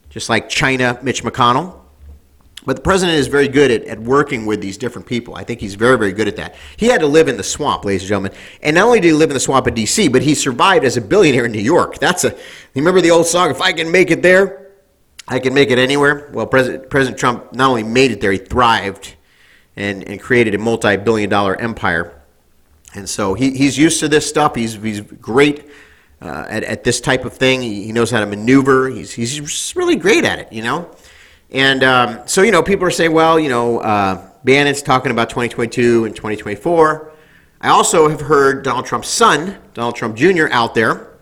just 0.09 0.29
like 0.29 0.49
China 0.49 0.99
Mitch 1.01 1.23
McConnell. 1.23 1.79
But 2.65 2.75
the 2.75 2.81
president 2.83 3.17
is 3.17 3.27
very 3.27 3.47
good 3.47 3.71
at, 3.71 3.85
at 3.85 3.99
working 3.99 4.45
with 4.45 4.61
these 4.61 4.77
different 4.77 5.07
people. 5.07 5.33
I 5.33 5.43
think 5.43 5.61
he's 5.61 5.75
very, 5.75 5.97
very 5.97 6.11
good 6.11 6.27
at 6.27 6.35
that. 6.35 6.55
He 6.77 6.87
had 6.87 6.99
to 6.99 7.07
live 7.07 7.27
in 7.27 7.37
the 7.37 7.43
swamp, 7.43 7.85
ladies 7.85 8.03
and 8.03 8.09
gentlemen. 8.09 8.33
And 8.61 8.75
not 8.75 8.85
only 8.85 8.99
did 8.99 9.07
he 9.07 9.13
live 9.13 9.29
in 9.29 9.33
the 9.33 9.39
swamp 9.39 9.65
in 9.67 9.73
D.C., 9.73 10.09
but 10.09 10.21
he 10.21 10.35
survived 10.35 10.85
as 10.85 10.97
a 10.97 11.01
billionaire 11.01 11.45
in 11.45 11.51
New 11.53 11.61
York. 11.61 11.97
That's 11.99 12.25
a, 12.25 12.37
remember 12.75 13.01
the 13.01 13.11
old 13.11 13.25
song, 13.25 13.49
If 13.49 13.61
I 13.61 13.71
Can 13.71 13.91
Make 13.91 14.11
It 14.11 14.21
There, 14.21 14.58
I 15.31 15.37
Can 15.39 15.53
Make 15.53 15.69
It 15.69 15.77
Anywhere? 15.77 16.27
Well, 16.33 16.47
President, 16.47 16.89
President 16.89 17.19
Trump 17.19 17.53
not 17.53 17.69
only 17.69 17.83
made 17.83 18.09
it 18.09 18.19
there, 18.19 18.31
he 18.31 18.39
thrived 18.39 19.15
and, 19.75 20.03
and 20.09 20.19
created 20.19 20.55
a 20.55 20.57
multi 20.57 20.97
billion 20.97 21.29
dollar 21.29 21.55
empire. 21.55 22.19
And 22.95 23.07
so 23.07 23.35
he, 23.35 23.51
he's 23.51 23.77
used 23.77 23.99
to 23.99 24.07
this 24.07 24.27
stuff. 24.27 24.55
He's, 24.55 24.73
he's 24.73 25.01
great 25.01 25.69
uh, 26.19 26.45
at, 26.49 26.63
at 26.63 26.83
this 26.83 26.99
type 26.99 27.25
of 27.25 27.33
thing. 27.33 27.61
He, 27.61 27.85
he 27.85 27.91
knows 27.91 28.09
how 28.09 28.21
to 28.21 28.25
maneuver. 28.25 28.89
He's, 28.89 29.13
he's 29.13 29.75
really 29.75 29.95
great 29.95 30.25
at 30.25 30.39
it, 30.39 30.51
you 30.51 30.63
know? 30.63 30.89
And 31.51 31.83
um, 31.83 32.21
so, 32.25 32.41
you 32.41 32.51
know, 32.51 32.63
people 32.63 32.87
are 32.87 32.91
saying, 32.91 33.13
well, 33.13 33.39
you 33.39 33.49
know, 33.49 33.79
uh, 33.79 34.31
Bannon's 34.43 34.81
talking 34.81 35.11
about 35.11 35.29
2022 35.29 36.05
and 36.05 36.15
2024. 36.15 37.11
I 37.61 37.69
also 37.69 38.09
have 38.09 38.21
heard 38.21 38.63
Donald 38.63 38.87
Trump's 38.87 39.09
son, 39.09 39.57
Donald 39.75 39.95
Trump 39.95 40.15
Jr., 40.15 40.47
out 40.51 40.73
there. 40.73 41.17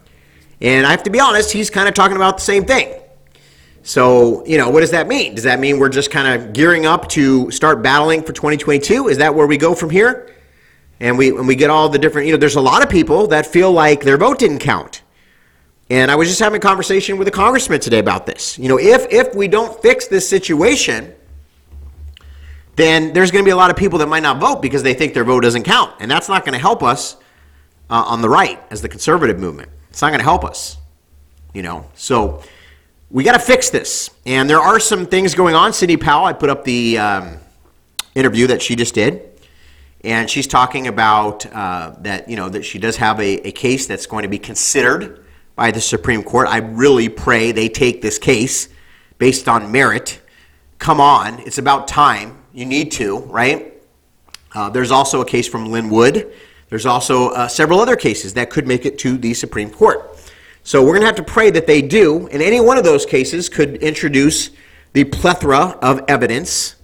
And 0.62 0.88
I 0.88 0.92
have 0.92 1.04
to 1.04 1.10
be 1.10 1.20
honest, 1.20 1.52
he's 1.52 1.70
kind 1.70 1.90
of 1.90 1.94
talking 1.94 2.16
about 2.16 2.38
the 2.38 2.44
same 2.44 2.64
thing. 2.64 2.94
So, 3.88 4.46
you 4.46 4.58
know, 4.58 4.70
what 4.70 4.82
does 4.82 4.92
that 4.92 5.08
mean? 5.08 5.34
Does 5.34 5.46
that 5.46 5.62
mean 5.62 5.80
we're 5.80 5.88
just 5.88 6.12
kind 6.12 6.28
of 6.28 6.52
gearing 6.52 6.86
up 6.86 7.08
to 7.12 7.50
start 7.52 7.82
battling 7.82 8.22
for 8.22 8.34
2022? 8.34 9.08
Is 9.08 9.20
that 9.20 9.34
where 9.34 9.48
we 9.48 9.56
go 9.56 9.74
from 9.74 9.90
here? 9.90 10.36
And 11.00 11.18
we, 11.18 11.30
and 11.30 11.48
we 11.48 11.56
get 11.56 11.70
all 11.70 11.88
the 11.88 11.98
different, 11.98 12.28
you 12.28 12.34
know, 12.34 12.38
there's 12.38 12.58
a 12.58 12.62
lot 12.62 12.84
of 12.84 12.90
people 12.90 13.28
that 13.28 13.46
feel 13.46 13.72
like 13.72 14.04
their 14.04 14.18
vote 14.18 14.40
didn't 14.40 14.60
count. 14.60 15.04
And 15.90 16.12
I 16.12 16.16
was 16.16 16.28
just 16.28 16.42
having 16.42 16.58
a 16.58 16.60
conversation 16.60 17.18
with 17.18 17.30
a 17.30 17.32
congressman 17.32 17.80
today 17.80 18.00
about 18.00 18.26
this. 18.26 18.60
You 18.60 18.68
know, 18.68 18.78
if 18.78 19.08
if 19.10 19.34
we 19.34 19.48
don't 19.48 19.82
fix 19.82 20.08
this 20.08 20.28
situation, 20.28 21.16
then 22.76 23.14
there's 23.14 23.32
going 23.32 23.46
to 23.46 23.48
be 23.48 23.54
a 23.54 23.56
lot 23.56 23.70
of 23.70 23.78
people 23.78 24.00
that 24.00 24.10
might 24.10 24.24
not 24.24 24.38
vote 24.38 24.62
because 24.62 24.84
they 24.84 24.96
think 24.96 25.14
their 25.14 25.24
vote 25.24 25.44
doesn't 25.44 25.64
count, 25.64 25.94
and 26.02 26.12
that's 26.12 26.28
not 26.28 26.44
going 26.44 26.52
to 26.52 26.60
help 26.60 26.84
us 26.84 27.16
uh, 27.90 28.04
on 28.06 28.22
the 28.22 28.28
right 28.28 28.62
as 28.70 28.82
the 28.82 28.90
conservative 28.90 29.40
movement. 29.40 29.70
It's 29.90 30.02
not 30.02 30.10
going 30.10 30.20
to 30.20 30.26
help 30.26 30.44
us. 30.44 30.76
You 31.54 31.62
know, 31.62 31.90
so 31.96 32.44
we 33.10 33.24
got 33.24 33.34
to 33.34 33.40
fix 33.40 33.70
this, 33.70 34.10
and 34.26 34.50
there 34.50 34.60
are 34.60 34.80
some 34.80 35.06
things 35.06 35.34
going 35.34 35.56
on. 35.56 35.74
Sidney 35.74 35.98
Powell, 35.98 36.26
I 36.26 36.34
put 36.34 36.50
up 36.50 36.64
the 36.64 36.98
um, 36.98 37.38
interview 38.16 38.48
that 38.48 38.62
she 38.62 38.76
just 38.76 38.94
did 38.94 39.38
and 40.08 40.30
she's 40.30 40.48
talking 40.48 40.88
about 40.88 41.46
uh, 41.54 41.94
that 42.00 42.30
you 42.30 42.36
know 42.36 42.50
that 42.50 42.64
she 42.64 42.80
does 42.80 42.98
have 42.98 43.20
a, 43.20 43.48
a, 43.48 43.52
case 43.52 43.88
that's 43.88 44.06
going 44.06 44.24
to 44.24 44.30
be 44.30 44.40
considered 44.40 45.26
by 45.56 45.72
the 45.72 45.82
Supreme 45.82 46.24
Court. 46.24 46.48
I 46.48 46.58
really 46.58 47.10
pray 47.10 47.52
they 47.52 47.68
take 47.68 48.02
this 48.02 48.18
case 48.18 48.70
based 49.18 49.48
on 49.48 49.72
merit. 49.72 50.22
Come 50.80 51.02
on, 51.02 51.40
it's 51.40 51.58
about 51.58 51.88
time. 51.88 52.38
You 52.54 52.66
need 52.66 52.92
to, 52.94 53.20
right? 53.20 53.74
Uh, 54.54 54.70
there's 54.70 54.92
also 54.92 55.22
a 55.22 55.26
case 55.26 55.48
from 55.48 55.72
Lin 55.72 55.90
Wood. 55.90 56.32
There's 56.70 56.86
also 56.86 57.30
uh, 57.30 57.48
several 57.48 57.80
other 57.80 57.96
cases 57.96 58.34
that 58.36 58.50
could 58.50 58.68
make 58.68 58.86
it 58.86 59.00
to 59.00 59.18
the 59.18 59.34
Supreme 59.34 59.70
Court. 59.70 60.17
So 60.68 60.82
we're 60.82 60.90
going 60.90 61.04
to 61.04 61.06
have 61.06 61.16
to 61.16 61.24
pray 61.24 61.50
that 61.52 61.66
they 61.66 61.82
do, 61.82 62.28
and 62.28 62.42
any 62.42 62.60
one 62.60 62.78
of 62.78 62.84
those 62.84 63.06
cases 63.06 63.48
could 63.48 63.78
introduce 63.78 64.50
the 64.92 65.06
plethora 65.06 65.78
of 65.82 66.02
evidence 66.10 66.76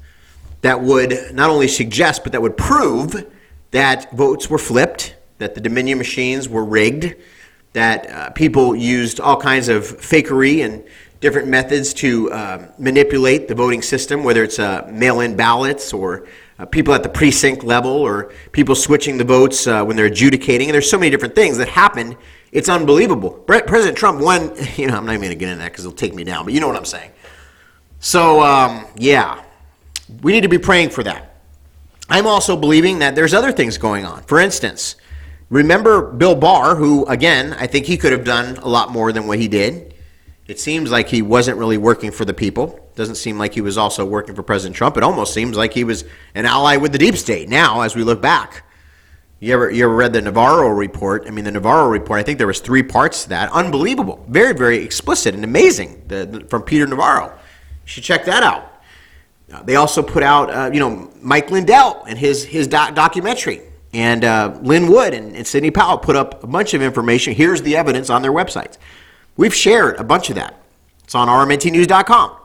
that 0.61 0.79
would 0.79 1.33
not 1.33 1.49
only 1.49 1.67
suggest, 1.67 2.23
but 2.23 2.31
that 2.31 2.41
would 2.41 2.55
prove 2.55 3.29
that 3.71 4.09
votes 4.13 4.49
were 4.49 4.57
flipped, 4.57 5.17
that 5.39 5.53
the 5.53 5.59
Dominion 5.59 5.97
machines 5.97 6.47
were 6.47 6.63
rigged, 6.63 7.13
that 7.73 8.09
uh, 8.09 8.29
people 8.29 8.73
used 8.73 9.19
all 9.19 9.35
kinds 9.35 9.67
of 9.67 9.83
fakery 9.83 10.63
and 10.63 10.81
different 11.19 11.49
methods 11.49 11.93
to 11.95 12.31
uh, 12.31 12.65
manipulate 12.77 13.49
the 13.49 13.55
voting 13.55 13.81
system, 13.81 14.23
whether 14.23 14.45
it's 14.45 14.59
uh, 14.59 14.89
mail 14.93 15.19
in 15.19 15.35
ballots 15.35 15.91
or 15.91 16.25
uh, 16.57 16.65
people 16.65 16.93
at 16.93 17.03
the 17.03 17.09
precinct 17.09 17.65
level 17.65 17.91
or 17.91 18.31
people 18.53 18.75
switching 18.75 19.17
the 19.17 19.25
votes 19.25 19.67
uh, 19.67 19.83
when 19.83 19.97
they're 19.97 20.05
adjudicating. 20.05 20.69
And 20.69 20.73
there's 20.73 20.89
so 20.89 20.97
many 20.97 21.09
different 21.09 21.35
things 21.35 21.57
that 21.57 21.67
happen. 21.67 22.15
It's 22.53 22.69
unbelievable. 22.69 23.31
President 23.31 23.97
Trump 23.97 24.21
won, 24.21 24.53
you 24.75 24.87
know, 24.87 24.95
I'm 24.95 25.05
not 25.05 25.13
even 25.13 25.21
going 25.21 25.29
to 25.31 25.35
get 25.35 25.49
into 25.49 25.63
that 25.63 25.71
because 25.71 25.85
it'll 25.85 25.95
take 25.95 26.13
me 26.13 26.23
down, 26.23 26.45
but 26.45 26.53
you 26.53 26.59
know 26.59 26.67
what 26.67 26.77
I'm 26.77 26.85
saying. 26.85 27.11
So, 27.99 28.41
um, 28.41 28.85
yeah, 28.95 29.43
we 30.21 30.31
need 30.31 30.41
to 30.41 30.49
be 30.49 30.57
praying 30.57 30.89
for 30.89 31.03
that. 31.03 31.41
I'm 32.09 32.27
also 32.27 32.55
believing 32.55 32.99
that 32.99 33.15
there's 33.15 33.33
other 33.33 33.51
things 33.51 33.77
going 33.77 34.05
on. 34.05 34.23
For 34.23 34.39
instance, 34.39 34.97
Remember 35.53 36.11
Bill 36.11 36.33
Barr, 36.33 36.73
who, 36.73 37.05
again, 37.05 37.53
I 37.53 37.67
think 37.67 37.85
he 37.85 37.95
could 37.95 38.11
have 38.11 38.23
done 38.23 38.57
a 38.57 38.67
lot 38.67 38.89
more 38.89 39.11
than 39.11 39.27
what 39.27 39.37
he 39.37 39.47
did. 39.47 39.93
It 40.47 40.59
seems 40.59 40.89
like 40.89 41.09
he 41.09 41.21
wasn't 41.21 41.59
really 41.59 41.77
working 41.77 42.09
for 42.09 42.25
the 42.25 42.33
people. 42.33 42.89
Doesn't 42.95 43.17
seem 43.17 43.37
like 43.37 43.53
he 43.53 43.61
was 43.61 43.77
also 43.77 44.03
working 44.03 44.33
for 44.33 44.41
President 44.41 44.75
Trump. 44.75 44.97
It 44.97 45.03
almost 45.03 45.31
seems 45.31 45.55
like 45.55 45.71
he 45.71 45.83
was 45.83 46.05
an 46.33 46.47
ally 46.47 46.77
with 46.77 46.91
the 46.91 46.97
deep 46.97 47.15
state 47.17 47.49
now 47.49 47.81
as 47.81 47.95
we 47.95 48.03
look 48.03 48.19
back. 48.19 48.65
You 49.43 49.51
ever, 49.51 49.69
you 49.69 49.83
ever 49.83 49.93
read 49.93 50.13
the 50.13 50.21
Navarro 50.21 50.69
report? 50.69 51.25
I 51.27 51.31
mean, 51.31 51.43
the 51.43 51.51
Navarro 51.51 51.89
report, 51.89 52.17
I 52.17 52.23
think 52.23 52.37
there 52.37 52.47
was 52.47 52.61
three 52.61 52.81
parts 52.81 53.23
to 53.23 53.29
that. 53.29 53.51
Unbelievable. 53.51 54.25
Very, 54.29 54.53
very 54.53 54.77
explicit 54.77 55.35
and 55.35 55.43
amazing 55.43 56.01
the, 56.07 56.25
the, 56.25 56.39
from 56.45 56.61
Peter 56.61 56.87
Navarro. 56.87 57.25
You 57.25 57.33
should 57.83 58.05
check 58.05 58.23
that 58.23 58.41
out. 58.41 58.81
Uh, 59.51 59.61
they 59.63 59.75
also 59.75 60.01
put 60.01 60.23
out, 60.23 60.49
uh, 60.49 60.71
you 60.71 60.79
know, 60.79 61.11
Mike 61.21 61.51
Lindell 61.51 62.05
and 62.07 62.17
his, 62.17 62.45
his 62.45 62.67
doc- 62.67 62.95
documentary. 62.95 63.63
And 63.91 64.23
uh, 64.23 64.57
Lin 64.61 64.87
Wood 64.87 65.13
and, 65.13 65.35
and 65.35 65.45
Sidney 65.45 65.71
Powell 65.71 65.97
put 65.97 66.15
up 66.15 66.41
a 66.41 66.47
bunch 66.47 66.73
of 66.73 66.81
information. 66.81 67.33
Here's 67.33 67.61
the 67.61 67.75
evidence 67.75 68.09
on 68.09 68.21
their 68.21 68.31
websites. 68.31 68.77
We've 69.35 69.53
shared 69.53 69.97
a 69.97 70.05
bunch 70.05 70.29
of 70.29 70.37
that. 70.37 70.57
It's 71.03 71.15
on 71.15 71.27
rmntnews.com. 71.27 72.37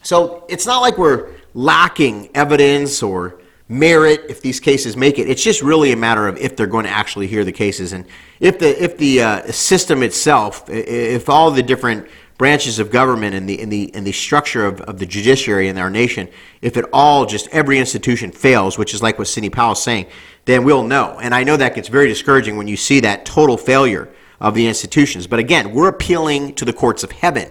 So 0.00 0.46
it's 0.48 0.64
not 0.64 0.80
like 0.80 0.96
we're 0.96 1.28
lacking 1.52 2.30
evidence 2.34 3.02
or 3.02 3.41
merit 3.72 4.26
if 4.28 4.40
these 4.40 4.60
cases 4.60 4.96
make 4.96 5.18
it. 5.18 5.28
It's 5.28 5.42
just 5.42 5.62
really 5.62 5.92
a 5.92 5.96
matter 5.96 6.28
of 6.28 6.36
if 6.36 6.56
they're 6.56 6.66
going 6.66 6.84
to 6.84 6.90
actually 6.90 7.26
hear 7.26 7.44
the 7.44 7.52
cases 7.52 7.92
and 7.92 8.06
if 8.40 8.58
the 8.58 8.82
if 8.82 8.98
the 8.98 9.22
uh, 9.22 9.52
system 9.52 10.02
itself, 10.02 10.68
if 10.68 11.28
all 11.28 11.50
the 11.50 11.62
different 11.62 12.06
branches 12.38 12.78
of 12.78 12.90
government 12.90 13.34
and 13.34 13.48
the 13.48 13.60
in 13.60 13.68
the 13.68 13.84
in 13.94 14.04
the 14.04 14.12
structure 14.12 14.66
of, 14.66 14.80
of 14.82 14.98
the 14.98 15.06
judiciary 15.06 15.68
in 15.68 15.78
our 15.78 15.90
nation, 15.90 16.28
if 16.60 16.76
it 16.76 16.84
all 16.92 17.24
just 17.24 17.48
every 17.48 17.78
institution 17.78 18.32
fails, 18.32 18.76
which 18.76 18.94
is 18.94 19.02
like 19.02 19.18
what 19.18 19.28
Sidney 19.28 19.50
Powell 19.50 19.72
is 19.72 19.82
saying, 19.82 20.06
then 20.44 20.64
we'll 20.64 20.84
know. 20.84 21.18
And 21.22 21.34
I 21.34 21.44
know 21.44 21.56
that 21.56 21.74
gets 21.74 21.88
very 21.88 22.08
discouraging 22.08 22.56
when 22.56 22.68
you 22.68 22.76
see 22.76 23.00
that 23.00 23.24
total 23.24 23.56
failure 23.56 24.08
of 24.40 24.54
the 24.54 24.66
institutions. 24.66 25.26
But 25.26 25.38
again, 25.38 25.72
we're 25.72 25.88
appealing 25.88 26.54
to 26.56 26.64
the 26.64 26.72
courts 26.72 27.04
of 27.04 27.12
heaven. 27.12 27.48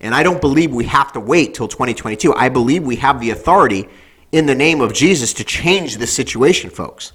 And 0.00 0.14
I 0.14 0.22
don't 0.24 0.40
believe 0.40 0.74
we 0.74 0.84
have 0.86 1.12
to 1.12 1.20
wait 1.20 1.54
till 1.54 1.68
2022. 1.68 2.34
I 2.34 2.48
believe 2.48 2.82
we 2.82 2.96
have 2.96 3.20
the 3.20 3.30
authority 3.30 3.88
in 4.34 4.46
the 4.46 4.54
name 4.54 4.80
of 4.80 4.92
Jesus 4.92 5.32
to 5.34 5.44
change 5.44 5.96
this 5.96 6.12
situation, 6.12 6.68
folks. 6.68 7.12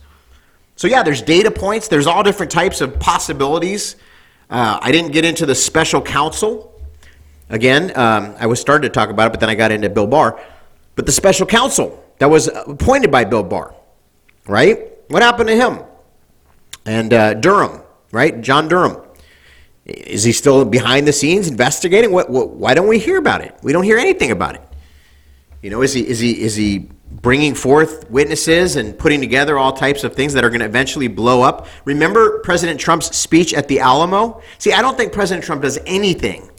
So, 0.77 0.87
yeah, 0.87 1.03
there's 1.03 1.21
data 1.21 1.51
points, 1.51 1.89
there's 1.89 2.07
all 2.07 2.23
different 2.23 2.49
types 2.49 2.79
of 2.79 2.97
possibilities. 2.97 3.97
Uh, 4.49 4.79
I 4.81 4.93
didn't 4.93 5.11
get 5.11 5.25
into 5.25 5.45
the 5.45 5.53
special 5.53 6.01
counsel. 6.01 6.81
Again, 7.49 7.91
um, 7.97 8.35
I 8.39 8.45
was 8.45 8.61
starting 8.61 8.89
to 8.89 8.93
talk 8.93 9.09
about 9.09 9.27
it, 9.27 9.31
but 9.31 9.41
then 9.41 9.49
I 9.49 9.55
got 9.55 9.73
into 9.73 9.89
Bill 9.89 10.07
Barr. 10.07 10.41
But 10.95 11.05
the 11.05 11.11
special 11.11 11.45
counsel 11.45 12.01
that 12.19 12.29
was 12.29 12.47
appointed 12.47 13.11
by 13.11 13.25
Bill 13.25 13.43
Barr, 13.43 13.75
right? 14.47 14.79
What 15.09 15.21
happened 15.21 15.49
to 15.49 15.55
him? 15.57 15.79
And 16.85 17.13
uh, 17.13 17.33
Durham, 17.33 17.81
right? 18.13 18.39
John 18.39 18.69
Durham. 18.69 18.95
Is 19.85 20.23
he 20.23 20.31
still 20.31 20.63
behind 20.63 21.05
the 21.05 21.13
scenes 21.13 21.49
investigating? 21.49 22.13
What, 22.13 22.29
what, 22.29 22.51
why 22.51 22.73
don't 22.73 22.87
we 22.87 22.97
hear 22.97 23.17
about 23.17 23.41
it? 23.41 23.57
We 23.61 23.73
don't 23.73 23.83
hear 23.83 23.97
anything 23.97 24.31
about 24.31 24.55
it. 24.55 24.61
You 25.61 25.69
know, 25.69 25.81
is 25.81 25.91
he 25.91 26.07
is 26.07 26.19
he 26.19 26.41
is 26.41 26.55
he 26.55 26.89
bringing 27.11 27.55
forth 27.55 28.09
witnesses 28.09 28.75
and 28.75 28.97
putting 28.97 29.19
together 29.19 29.57
all 29.57 29.73
types 29.73 30.03
of 30.03 30.15
things 30.15 30.33
that 30.33 30.43
are 30.43 30.49
going 30.49 30.59
to 30.59 30.65
eventually 30.65 31.07
blow 31.07 31.41
up? 31.41 31.67
Remember 31.85 32.39
President 32.39 32.79
Trump's 32.79 33.15
speech 33.15 33.53
at 33.53 33.67
the 33.67 33.79
Alamo? 33.79 34.41
See, 34.57 34.73
I 34.73 34.81
don't 34.81 34.97
think 34.97 35.11
President 35.13 35.45
Trump 35.45 35.61
does 35.61 35.79
anything 35.85 36.49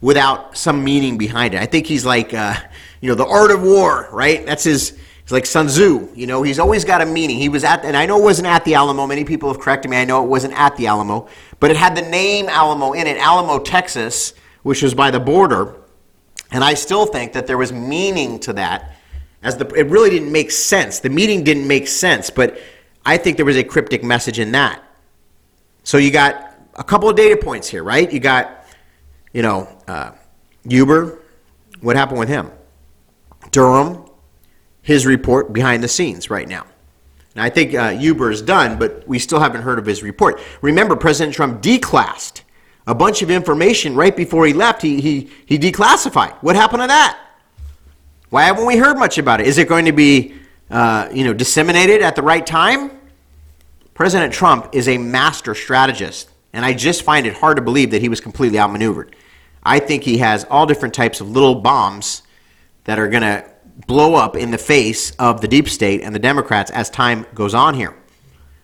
without 0.00 0.56
some 0.56 0.82
meaning 0.82 1.18
behind 1.18 1.54
it. 1.54 1.60
I 1.60 1.66
think 1.66 1.86
he's 1.86 2.04
like, 2.04 2.32
uh, 2.32 2.54
you 3.00 3.08
know, 3.08 3.14
the 3.14 3.26
art 3.26 3.50
of 3.50 3.62
war, 3.62 4.08
right? 4.12 4.44
That's 4.46 4.64
his 4.64 4.98
it's 5.30 5.32
like 5.32 5.46
Sun 5.46 5.68
Tzu, 5.68 6.08
you 6.16 6.26
know, 6.26 6.42
he's 6.42 6.58
always 6.58 6.84
got 6.84 7.02
a 7.02 7.06
meaning. 7.06 7.36
He 7.36 7.48
was 7.48 7.62
at, 7.62 7.84
and 7.84 7.96
I 7.96 8.04
know 8.04 8.18
it 8.18 8.24
wasn't 8.24 8.48
at 8.48 8.64
the 8.64 8.74
Alamo. 8.74 9.06
Many 9.06 9.22
people 9.22 9.48
have 9.48 9.60
corrected 9.60 9.88
me. 9.88 9.96
I 9.96 10.04
know 10.04 10.24
it 10.24 10.26
wasn't 10.26 10.58
at 10.58 10.76
the 10.76 10.88
Alamo, 10.88 11.28
but 11.60 11.70
it 11.70 11.76
had 11.76 11.96
the 11.96 12.02
name 12.02 12.48
Alamo 12.48 12.94
in 12.94 13.06
it, 13.06 13.16
Alamo, 13.16 13.60
Texas, 13.60 14.34
which 14.64 14.82
was 14.82 14.92
by 14.92 15.12
the 15.12 15.20
border. 15.20 15.76
And 16.50 16.64
I 16.64 16.74
still 16.74 17.06
think 17.06 17.32
that 17.34 17.46
there 17.46 17.56
was 17.56 17.72
meaning 17.72 18.40
to 18.40 18.54
that. 18.54 18.96
As 19.42 19.56
the, 19.56 19.66
it 19.68 19.86
really 19.86 20.10
didn't 20.10 20.30
make 20.30 20.50
sense. 20.50 21.00
The 21.00 21.08
meeting 21.08 21.44
didn't 21.44 21.66
make 21.66 21.88
sense, 21.88 22.30
but 22.30 22.58
I 23.04 23.16
think 23.16 23.36
there 23.36 23.46
was 23.46 23.56
a 23.56 23.64
cryptic 23.64 24.04
message 24.04 24.38
in 24.38 24.52
that. 24.52 24.82
So 25.82 25.96
you 25.96 26.10
got 26.10 26.54
a 26.74 26.84
couple 26.84 27.08
of 27.08 27.16
data 27.16 27.36
points 27.36 27.68
here, 27.68 27.82
right? 27.82 28.10
You 28.12 28.20
got, 28.20 28.66
you 29.32 29.42
know, 29.42 29.68
uh, 29.88 30.12
Huber. 30.68 31.18
What 31.80 31.96
happened 31.96 32.18
with 32.18 32.28
him? 32.28 32.50
Durham 33.50 34.04
his 34.82 35.06
report 35.06 35.52
behind 35.52 35.82
the 35.82 35.88
scenes 35.88 36.30
right 36.30 36.48
now. 36.48 36.66
Now, 37.36 37.44
I 37.44 37.50
think 37.50 37.74
uh, 37.74 37.90
Huber 37.90 38.30
is 38.30 38.42
done, 38.42 38.78
but 38.78 39.06
we 39.06 39.18
still 39.18 39.40
haven't 39.40 39.62
heard 39.62 39.78
of 39.78 39.86
his 39.86 40.02
report. 40.02 40.40
Remember, 40.62 40.96
President 40.96 41.34
Trump 41.34 41.62
declassed 41.62 42.42
a 42.86 42.94
bunch 42.94 43.22
of 43.22 43.30
information 43.30 43.94
right 43.94 44.16
before 44.16 44.46
he 44.46 44.52
left. 44.52 44.82
He, 44.82 45.00
he, 45.00 45.30
he 45.46 45.58
declassified. 45.58 46.34
What 46.42 46.56
happened 46.56 46.82
to 46.82 46.88
that? 46.88 47.18
Why 48.30 48.44
haven't 48.44 48.64
we 48.64 48.76
heard 48.76 48.96
much 48.96 49.18
about 49.18 49.40
it? 49.40 49.48
Is 49.48 49.58
it 49.58 49.68
going 49.68 49.86
to 49.86 49.92
be 49.92 50.34
uh, 50.70 51.08
you 51.12 51.24
know, 51.24 51.32
disseminated 51.32 52.00
at 52.00 52.14
the 52.14 52.22
right 52.22 52.46
time? 52.46 52.92
President 53.92 54.32
Trump 54.32 54.68
is 54.72 54.88
a 54.88 54.96
master 54.96 55.52
strategist, 55.52 56.30
and 56.52 56.64
I 56.64 56.72
just 56.72 57.02
find 57.02 57.26
it 57.26 57.34
hard 57.34 57.56
to 57.56 57.62
believe 57.62 57.90
that 57.90 58.00
he 58.00 58.08
was 58.08 58.20
completely 58.20 58.60
outmaneuvered. 58.60 59.16
I 59.64 59.80
think 59.80 60.04
he 60.04 60.18
has 60.18 60.44
all 60.44 60.64
different 60.64 60.94
types 60.94 61.20
of 61.20 61.28
little 61.28 61.56
bombs 61.56 62.22
that 62.84 63.00
are 63.00 63.08
going 63.08 63.22
to 63.22 63.44
blow 63.88 64.14
up 64.14 64.36
in 64.36 64.52
the 64.52 64.58
face 64.58 65.10
of 65.18 65.40
the 65.40 65.48
deep 65.48 65.68
state 65.68 66.02
and 66.02 66.14
the 66.14 66.20
Democrats 66.20 66.70
as 66.70 66.88
time 66.88 67.26
goes 67.34 67.52
on 67.52 67.74
here. 67.74 67.96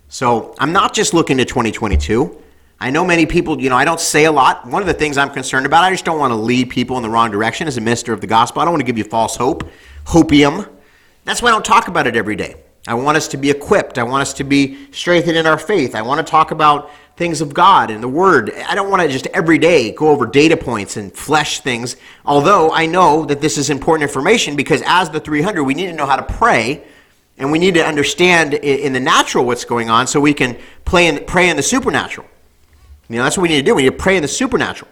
So 0.08 0.54
I'm 0.60 0.72
not 0.72 0.94
just 0.94 1.12
looking 1.12 1.38
to 1.38 1.44
2022. 1.44 2.40
I 2.78 2.90
know 2.90 3.04
many 3.04 3.24
people, 3.24 3.60
you 3.60 3.70
know, 3.70 3.76
I 3.76 3.86
don't 3.86 4.00
say 4.00 4.26
a 4.26 4.32
lot. 4.32 4.66
One 4.66 4.82
of 4.82 4.86
the 4.86 4.94
things 4.94 5.16
I'm 5.16 5.30
concerned 5.30 5.64
about, 5.64 5.82
I 5.82 5.90
just 5.90 6.04
don't 6.04 6.18
want 6.18 6.32
to 6.32 6.36
lead 6.36 6.68
people 6.68 6.96
in 6.98 7.02
the 7.02 7.08
wrong 7.08 7.30
direction 7.30 7.66
as 7.66 7.78
a 7.78 7.80
minister 7.80 8.12
of 8.12 8.20
the 8.20 8.26
gospel. 8.26 8.60
I 8.60 8.66
don't 8.66 8.72
want 8.72 8.82
to 8.82 8.86
give 8.86 8.98
you 8.98 9.04
false 9.04 9.34
hope, 9.34 9.68
hopium. 10.04 10.68
That's 11.24 11.40
why 11.40 11.48
I 11.48 11.52
don't 11.52 11.64
talk 11.64 11.88
about 11.88 12.06
it 12.06 12.16
every 12.16 12.36
day. 12.36 12.56
I 12.86 12.94
want 12.94 13.16
us 13.16 13.28
to 13.28 13.36
be 13.36 13.50
equipped. 13.50 13.98
I 13.98 14.02
want 14.02 14.22
us 14.22 14.34
to 14.34 14.44
be 14.44 14.92
strengthened 14.92 15.36
in 15.36 15.46
our 15.46 15.58
faith. 15.58 15.94
I 15.94 16.02
want 16.02 16.24
to 16.24 16.30
talk 16.30 16.50
about 16.50 16.90
things 17.16 17.40
of 17.40 17.54
God 17.54 17.90
and 17.90 18.02
the 18.02 18.08
Word. 18.08 18.52
I 18.68 18.74
don't 18.74 18.90
want 18.90 19.02
to 19.02 19.08
just 19.08 19.26
every 19.28 19.58
day 19.58 19.92
go 19.92 20.08
over 20.08 20.26
data 20.26 20.56
points 20.56 20.98
and 20.98 21.12
flesh 21.12 21.60
things, 21.60 21.96
although 22.26 22.70
I 22.72 22.86
know 22.86 23.24
that 23.24 23.40
this 23.40 23.56
is 23.58 23.70
important 23.70 24.08
information 24.08 24.54
because 24.54 24.82
as 24.86 25.08
the 25.10 25.18
300, 25.18 25.64
we 25.64 25.74
need 25.74 25.86
to 25.86 25.94
know 25.94 26.06
how 26.06 26.16
to 26.16 26.34
pray 26.34 26.84
and 27.38 27.50
we 27.50 27.58
need 27.58 27.74
to 27.74 27.84
understand 27.84 28.54
in 28.54 28.92
the 28.92 29.00
natural 29.00 29.44
what's 29.46 29.64
going 29.64 29.90
on 29.90 30.06
so 30.06 30.20
we 30.20 30.34
can 30.34 30.56
play 30.84 31.08
in, 31.08 31.24
pray 31.24 31.48
in 31.48 31.56
the 31.56 31.62
supernatural. 31.62 32.28
You 33.08 33.16
know, 33.16 33.24
that's 33.24 33.36
what 33.36 33.42
we 33.42 33.48
need 33.48 33.56
to 33.56 33.62
do. 33.62 33.74
We 33.74 33.82
need 33.82 33.90
to 33.90 33.96
pray 33.96 34.16
in 34.16 34.22
the 34.22 34.28
supernatural 34.28 34.90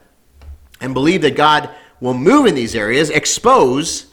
and 0.81 0.94
believe 0.94 1.22
that 1.22 1.37
God 1.37 1.70
will 2.00 2.14
move 2.14 2.46
in 2.46 2.55
these 2.55 2.74
areas, 2.74 3.11
expose, 3.11 4.07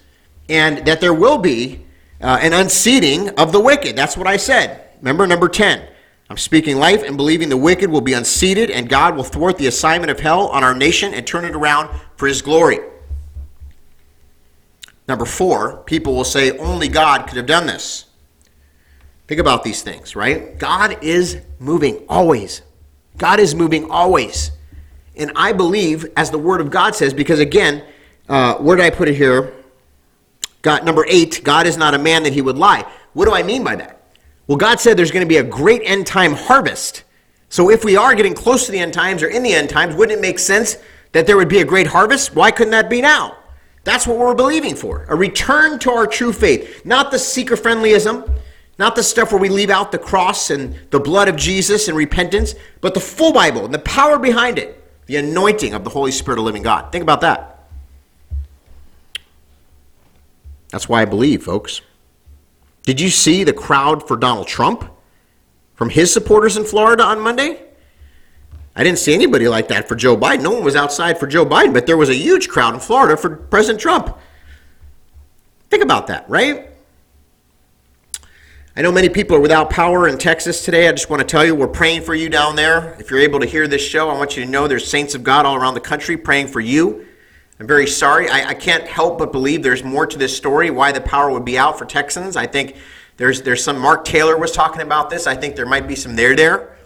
and 0.50 0.86
that 0.86 1.02
there 1.02 1.14
will 1.14 1.38
be 1.38 1.86
uh, 2.22 2.40
an 2.42 2.54
unseating 2.54 3.30
of 3.32 3.52
the 3.52 3.60
wicked. 3.60 3.96
That's 3.96 4.18
what 4.18 4.28
I 4.28 4.38
said. 4.38 4.90
Remember 5.00 5.28
number 5.28 5.50
10. 5.50 5.88
I'm 6.30 6.38
speaking 6.38 6.78
life 6.78 7.04
and 7.04 7.18
believing 7.18 7.50
the 7.50 7.58
wicked 7.58 7.90
will 7.90 8.02
be 8.02 8.14
unseated 8.14 8.72
and 8.72 8.88
God 8.88 9.18
will 9.18 9.24
thwart 9.24 9.58
the 9.58 9.68
assignment 9.68 10.10
of 10.12 10.20
hell 10.20 10.48
on 10.48 10.64
our 10.64 10.74
nation 10.74 11.14
and 11.14 11.28
turn 11.28 11.44
it 11.44 11.56
around 11.56 11.90
for 12.16 12.28
his 12.28 12.42
glory. 12.42 12.80
Number 15.08 15.26
four, 15.26 15.78
people 15.84 16.16
will 16.16 16.24
say 16.24 16.58
only 16.58 16.88
God 16.88 17.28
could 17.28 17.36
have 17.36 17.48
done 17.48 17.66
this. 17.66 18.06
Think 19.28 19.42
about 19.42 19.64
these 19.64 19.82
things, 19.82 20.16
right? 20.16 20.58
God 20.58 21.04
is 21.04 21.42
moving 21.60 22.06
always. 22.08 22.62
God 23.18 23.40
is 23.40 23.54
moving 23.56 23.90
always. 23.90 24.52
And 25.16 25.32
I 25.36 25.54
believe, 25.54 26.06
as 26.16 26.32
the 26.32 26.38
Word 26.38 26.62
of 26.62 26.70
God 26.70 26.96
says, 26.96 27.14
because 27.14 27.40
again, 27.40 27.84
uh, 28.30 28.56
where 28.56 28.78
did 28.78 28.86
I 28.86 28.90
put 28.90 29.08
it 29.08 29.16
here? 29.16 29.54
God, 30.62 30.86
number 30.86 31.06
eight, 31.08 31.42
God 31.44 31.68
is 31.68 31.78
not 31.78 31.94
a 31.94 31.98
man 31.98 32.24
that 32.24 32.34
he 32.34 32.42
would 32.42 32.58
lie. 32.58 32.90
What 33.14 33.26
do 33.26 33.34
I 33.34 33.44
mean 33.44 33.64
by 33.64 33.76
that? 33.76 34.02
Well, 34.48 34.58
God 34.58 34.80
said 34.80 34.98
there's 34.98 35.12
going 35.12 35.26
to 35.26 35.30
be 35.30 35.38
a 35.38 35.44
great 35.44 35.82
end 35.84 36.08
time 36.08 36.34
harvest. 36.34 37.04
So 37.50 37.70
if 37.70 37.84
we 37.84 37.98
are 37.98 38.16
getting 38.16 38.34
close 38.34 38.66
to 38.66 38.72
the 38.72 38.80
end 38.80 38.94
times 38.94 39.24
or 39.24 39.28
in 39.28 39.44
the 39.44 39.54
end 39.54 39.70
times, 39.70 39.96
wouldn't 39.96 40.18
it 40.18 40.22
make 40.22 40.40
sense 40.40 40.78
that 41.12 41.28
there 41.28 41.36
would 41.36 41.50
be 41.50 41.60
a 41.60 41.66
great 41.66 41.88
harvest? 41.88 42.36
Why 42.36 42.52
couldn't 42.52 42.72
that 42.72 42.90
be 42.90 43.02
now? 43.02 43.38
That's 43.84 44.06
what 44.06 44.18
we're 44.18 44.36
believing 44.36 44.76
for. 44.76 45.06
A 45.10 45.16
return 45.16 45.80
to 45.80 45.92
our 45.92 46.08
true 46.08 46.32
faith. 46.32 46.86
Not 46.86 47.12
the 47.12 47.20
seeker 47.20 47.56
friendlyism, 47.56 48.32
not 48.78 48.96
the 48.96 49.04
stuff 49.04 49.32
where 49.32 49.42
we 49.42 49.50
leave 49.50 49.70
out 49.70 49.92
the 49.92 50.00
cross 50.00 50.50
and 50.50 50.76
the 50.90 51.00
blood 51.00 51.28
of 51.28 51.36
Jesus 51.36 51.88
and 51.88 51.98
repentance, 51.98 52.56
but 52.80 52.94
the 52.94 53.00
full 53.00 53.34
Bible 53.34 53.66
and 53.66 53.74
the 53.74 53.80
power 53.80 54.18
behind 54.18 54.58
it. 54.58 54.78
The 55.06 55.18
anointing 55.18 55.74
of 55.74 55.84
the 55.84 55.90
Holy 55.90 56.12
Spirit 56.12 56.40
of 56.40 56.46
living 56.46 56.64
God. 56.64 56.92
Think 56.92 57.04
about 57.04 57.22
that. 57.22 57.68
That's 60.70 60.88
why 60.88 61.02
I 61.02 61.06
believe, 61.06 61.44
folks. 61.44 61.82
Did 62.84 63.00
you 63.00 63.10
see 63.10 63.44
the 63.44 63.54
crowd 63.54 64.08
for 64.08 64.16
Donald 64.18 64.48
Trump 64.48 64.90
from 65.76 65.90
his 65.90 66.12
supporters 66.14 66.58
in 66.58 66.64
Florida 66.64 67.04
on 67.04 67.20
Monday? 67.20 67.62
I 68.76 68.84
didn't 68.84 69.00
see 69.00 69.14
anybody 69.14 69.50
like 69.50 69.68
that 69.68 69.88
for 69.90 69.96
Joe 69.96 70.16
Biden. 70.16 70.42
No 70.42 70.52
one 70.52 70.64
was 70.64 70.78
outside 70.78 71.20
for 71.20 71.28
Joe 71.28 71.46
Biden, 71.46 71.74
but 71.74 71.86
there 71.86 71.98
was 71.98 72.10
a 72.10 72.16
huge 72.16 72.48
crowd 72.48 72.74
in 72.74 72.80
Florida 72.80 73.18
for 73.18 73.36
President 73.36 73.82
Trump. 73.82 74.18
Think 75.70 75.84
about 75.84 76.08
that, 76.08 76.30
right? 76.30 76.71
I 78.74 78.82
know 78.82 78.92
many 78.92 79.10
people 79.10 79.36
are 79.36 79.42
without 79.42 79.70
power 79.70 80.08
in 80.08 80.18
Texas 80.18 80.64
today. 80.64 80.88
I 80.88 80.94
just 80.94 81.10
want 81.10 81.20
to 81.20 81.28
tell 81.28 81.46
you 81.46 81.54
we're 81.54 81.68
praying 81.68 82.04
for 82.04 82.16
you 82.16 82.30
down 82.30 82.56
there. 82.56 82.94
If 83.00 83.12
you're 83.12 83.20
able 83.20 83.42
to 83.42 83.46
hear 83.46 83.68
this 83.68 83.86
show, 83.86 84.10
I 84.10 84.18
want 84.18 84.38
you 84.38 84.46
to 84.46 84.50
know 84.50 84.66
there's 84.66 84.90
saints 84.90 85.14
of 85.14 85.24
God 85.26 85.46
all 85.46 85.58
around 85.58 85.74
the 85.74 85.82
country 85.82 86.16
praying 86.16 86.48
for 86.48 86.62
you. 86.62 87.06
I'm 87.60 87.68
very 87.68 87.86
sorry. 87.86 88.30
I, 88.30 88.50
I 88.50 88.54
can't 88.54 88.88
help 88.88 89.20
but 89.20 89.34
believe 89.34 89.62
there's 89.62 89.84
more 89.84 90.08
to 90.08 90.18
this 90.18 90.36
story, 90.36 90.70
why 90.70 90.94
the 90.94 91.02
power 91.02 91.30
would 91.32 91.44
be 91.44 91.58
out 91.58 91.78
for 91.78 91.84
Texans. 91.84 92.38
I 92.38 92.48
think 92.48 92.78
there's, 93.18 93.42
there's 93.42 93.62
some, 93.62 93.78
Mark 93.78 94.06
Taylor 94.06 94.38
was 94.38 94.54
talking 94.54 94.82
about 94.82 95.10
this. 95.10 95.28
I 95.28 95.36
think 95.36 95.58
there 95.58 95.66
might 95.66 95.86
be 95.86 95.96
some 95.96 96.16
there 96.16 96.34
there. 96.34 96.78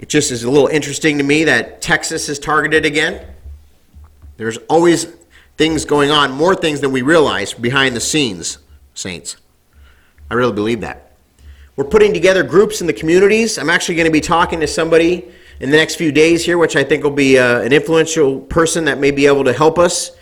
It 0.00 0.08
just 0.08 0.32
is 0.32 0.42
a 0.42 0.50
little 0.50 0.68
interesting 0.68 1.18
to 1.18 1.24
me 1.24 1.44
that 1.44 1.82
Texas 1.82 2.30
is 2.30 2.38
targeted 2.38 2.86
again. 2.86 3.26
There's 4.38 4.56
always 4.70 5.04
things 5.58 5.84
going 5.84 6.10
on, 6.10 6.32
more 6.32 6.54
things 6.54 6.80
than 6.80 6.92
we 6.92 7.02
realize 7.02 7.52
behind 7.52 7.94
the 7.94 8.00
scenes, 8.00 8.56
saints. 8.94 9.36
I 10.32 10.34
really 10.34 10.54
believe 10.54 10.80
that. 10.80 11.12
We're 11.76 11.84
putting 11.84 12.14
together 12.14 12.42
groups 12.42 12.80
in 12.80 12.86
the 12.86 12.94
communities. 12.94 13.58
I'm 13.58 13.68
actually 13.68 13.96
going 13.96 14.06
to 14.06 14.10
be 14.10 14.22
talking 14.22 14.60
to 14.60 14.66
somebody 14.66 15.30
in 15.60 15.70
the 15.70 15.76
next 15.76 15.96
few 15.96 16.10
days 16.10 16.42
here, 16.42 16.56
which 16.56 16.74
I 16.74 16.82
think 16.82 17.04
will 17.04 17.10
be 17.10 17.38
uh, 17.38 17.60
an 17.60 17.70
influential 17.70 18.40
person 18.40 18.86
that 18.86 18.98
may 18.98 19.10
be 19.10 19.26
able 19.26 19.44
to 19.44 19.52
help 19.52 19.78
us. 19.78 20.12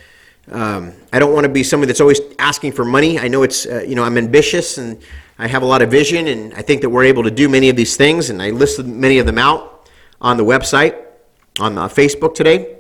Um, 0.51 0.95
I 1.13 1.21
don't 1.21 1.33
want 1.33 1.45
to 1.45 1.49
be 1.49 1.63
somebody 1.63 1.87
that's 1.87 2.01
always 2.01 2.21
asking 2.41 2.73
for 2.73 2.85
money. 2.85 3.21
I 3.21 3.29
know 3.29 3.45
it's, 3.45 3.67
uh, 3.67 3.85
you 3.87 3.95
know, 3.95 4.03
I'm 4.03 4.19
ambitious 4.19 4.79
and 4.79 5.01
I 5.39 5.47
have 5.47 5.63
a 5.63 5.67
lot 5.67 5.81
of 5.81 5.93
vision, 5.93 6.27
and 6.27 6.53
I 6.55 6.63
think 6.63 6.81
that 6.81 6.91
we're 6.91 7.05
able 7.05 7.23
to 7.23 7.31
do 7.31 7.49
many 7.49 7.69
of 7.69 7.77
these 7.77 7.97
things, 7.97 8.31
and 8.31 8.43
I 8.43 8.51
listed 8.51 8.89
many 8.89 9.21
of 9.21 9.27
them 9.27 9.39
out 9.39 9.89
on 10.21 10.39
the 10.39 10.45
website, 10.45 11.01
on 11.61 11.77
the 11.77 11.83
Facebook 11.83 12.35
today. 12.35 12.79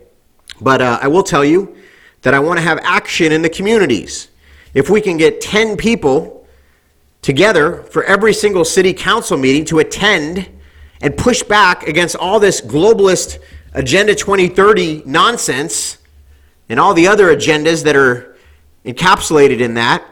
But 0.60 0.82
uh, 0.82 0.98
I 1.00 1.06
will 1.06 1.22
tell 1.22 1.44
you 1.44 1.76
that 2.22 2.34
I 2.34 2.40
want 2.40 2.58
to 2.58 2.64
have 2.64 2.80
action 2.82 3.30
in 3.30 3.42
the 3.42 3.48
communities. 3.48 4.30
If 4.74 4.90
we 4.90 5.00
can 5.00 5.16
get 5.16 5.40
10 5.40 5.76
people 5.76 6.39
together 7.22 7.82
for 7.84 8.04
every 8.04 8.32
single 8.32 8.64
city 8.64 8.92
council 8.92 9.36
meeting 9.36 9.64
to 9.66 9.78
attend 9.78 10.48
and 11.00 11.16
push 11.16 11.42
back 11.42 11.86
against 11.86 12.16
all 12.16 12.40
this 12.40 12.60
globalist 12.60 13.38
Agenda 13.72 14.14
2030 14.14 15.04
nonsense 15.06 15.98
and 16.68 16.80
all 16.80 16.94
the 16.94 17.06
other 17.06 17.34
agendas 17.34 17.84
that 17.84 17.96
are 17.96 18.36
encapsulated 18.84 19.60
in 19.60 19.74
that. 19.74 20.04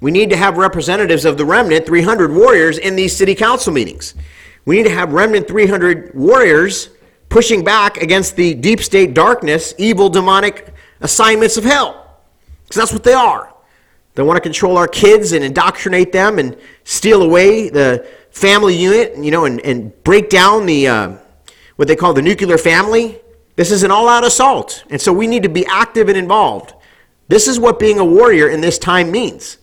We 0.00 0.10
need 0.10 0.30
to 0.30 0.36
have 0.36 0.58
representatives 0.58 1.24
of 1.24 1.38
the 1.38 1.44
remnant 1.44 1.86
300 1.86 2.32
warriors 2.32 2.78
in 2.78 2.96
these 2.96 3.16
city 3.16 3.34
council 3.34 3.72
meetings. 3.72 4.14
We 4.66 4.76
need 4.76 4.84
to 4.84 4.94
have 4.94 5.12
remnant 5.12 5.48
300 5.48 6.14
warriors 6.14 6.90
pushing 7.28 7.64
back 7.64 7.96
against 7.98 8.36
the 8.36 8.54
deep 8.54 8.80
state 8.80 9.14
darkness, 9.14 9.74
evil, 9.78 10.08
demonic 10.08 10.74
assignments 11.00 11.56
of 11.56 11.64
hell. 11.64 12.18
Because 12.64 12.76
that's 12.76 12.92
what 12.92 13.04
they 13.04 13.14
are. 13.14 13.54
They 14.16 14.22
want 14.22 14.38
to 14.38 14.40
control 14.40 14.78
our 14.78 14.88
kids 14.88 15.32
and 15.32 15.44
indoctrinate 15.44 16.10
them 16.10 16.38
and 16.38 16.56
steal 16.84 17.22
away 17.22 17.68
the 17.68 18.08
family 18.30 18.74
unit, 18.74 19.14
you 19.18 19.30
know, 19.30 19.44
and, 19.44 19.60
and 19.60 19.92
break 20.04 20.30
down 20.30 20.64
the 20.64 20.88
uh, 20.88 21.16
what 21.76 21.86
they 21.86 21.96
call 21.96 22.14
the 22.14 22.22
nuclear 22.22 22.56
family. 22.56 23.20
This 23.56 23.70
is 23.70 23.82
an 23.82 23.90
all-out 23.90 24.24
assault, 24.24 24.84
and 24.88 24.98
so 25.00 25.12
we 25.12 25.26
need 25.26 25.42
to 25.42 25.50
be 25.50 25.66
active 25.66 26.08
and 26.08 26.16
involved. 26.16 26.72
This 27.28 27.46
is 27.46 27.60
what 27.60 27.78
being 27.78 27.98
a 27.98 28.04
warrior 28.04 28.48
in 28.48 28.62
this 28.62 28.78
time 28.78 29.10
means. 29.10 29.58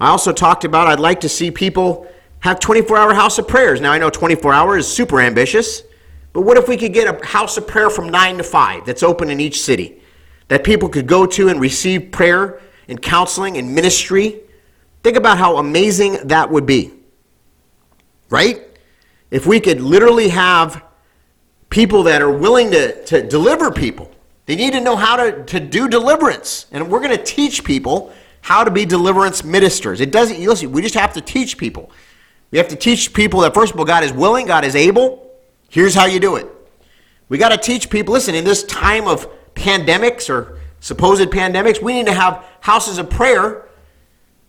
I 0.00 0.08
also 0.08 0.32
talked 0.32 0.64
about 0.64 0.86
I'd 0.86 0.98
like 0.98 1.20
to 1.20 1.28
see 1.28 1.50
people 1.50 2.06
have 2.40 2.60
24-hour 2.60 3.12
house 3.12 3.38
of 3.38 3.46
prayers. 3.46 3.82
Now 3.82 3.92
I 3.92 3.98
know 3.98 4.08
24 4.08 4.54
hours 4.54 4.86
is 4.86 4.92
super 4.92 5.20
ambitious, 5.20 5.82
but 6.32 6.42
what 6.42 6.56
if 6.56 6.66
we 6.66 6.78
could 6.78 6.94
get 6.94 7.14
a 7.14 7.26
house 7.26 7.58
of 7.58 7.66
prayer 7.66 7.90
from 7.90 8.08
9 8.08 8.38
to 8.38 8.42
5 8.42 8.86
that's 8.86 9.02
open 9.02 9.28
in 9.28 9.38
each 9.38 9.60
city 9.60 10.00
that 10.48 10.64
people 10.64 10.88
could 10.88 11.06
go 11.06 11.26
to 11.26 11.48
and 11.48 11.60
receive 11.60 12.10
prayer 12.10 12.60
in 12.88 12.98
counseling 12.98 13.56
and 13.56 13.74
ministry. 13.74 14.40
Think 15.02 15.16
about 15.16 15.38
how 15.38 15.58
amazing 15.58 16.28
that 16.28 16.50
would 16.50 16.66
be. 16.66 16.92
Right? 18.30 18.62
If 19.30 19.46
we 19.46 19.60
could 19.60 19.80
literally 19.80 20.28
have 20.28 20.82
people 21.72 22.02
that 22.02 22.20
are 22.20 22.30
willing 22.30 22.70
to, 22.70 23.02
to 23.06 23.26
deliver 23.26 23.70
people. 23.70 24.10
They 24.44 24.56
need 24.56 24.74
to 24.74 24.80
know 24.80 24.94
how 24.94 25.16
to, 25.16 25.42
to 25.44 25.58
do 25.58 25.88
deliverance. 25.88 26.66
And 26.70 26.90
we're 26.90 27.00
going 27.00 27.16
to 27.16 27.24
teach 27.24 27.64
people 27.64 28.12
how 28.42 28.62
to 28.62 28.70
be 28.70 28.84
deliverance 28.84 29.42
ministers. 29.42 30.02
It 30.02 30.12
doesn't, 30.12 30.38
listen, 30.38 30.70
we 30.70 30.82
just 30.82 30.94
have 30.94 31.14
to 31.14 31.22
teach 31.22 31.56
people. 31.56 31.90
We 32.50 32.58
have 32.58 32.68
to 32.68 32.76
teach 32.76 33.14
people 33.14 33.40
that, 33.40 33.54
first 33.54 33.72
of 33.72 33.78
all, 33.78 33.86
God 33.86 34.04
is 34.04 34.12
willing, 34.12 34.46
God 34.46 34.66
is 34.66 34.76
able. 34.76 35.30
Here's 35.70 35.94
how 35.94 36.04
you 36.04 36.20
do 36.20 36.36
it. 36.36 36.46
We 37.30 37.38
got 37.38 37.48
to 37.48 37.56
teach 37.56 37.88
people, 37.88 38.12
listen, 38.12 38.34
in 38.34 38.44
this 38.44 38.64
time 38.64 39.08
of 39.08 39.26
pandemics 39.54 40.28
or 40.28 40.58
supposed 40.82 41.30
pandemics. 41.30 41.80
We 41.80 41.94
need 41.94 42.06
to 42.06 42.12
have 42.12 42.44
houses 42.60 42.98
of 42.98 43.08
prayer 43.08 43.68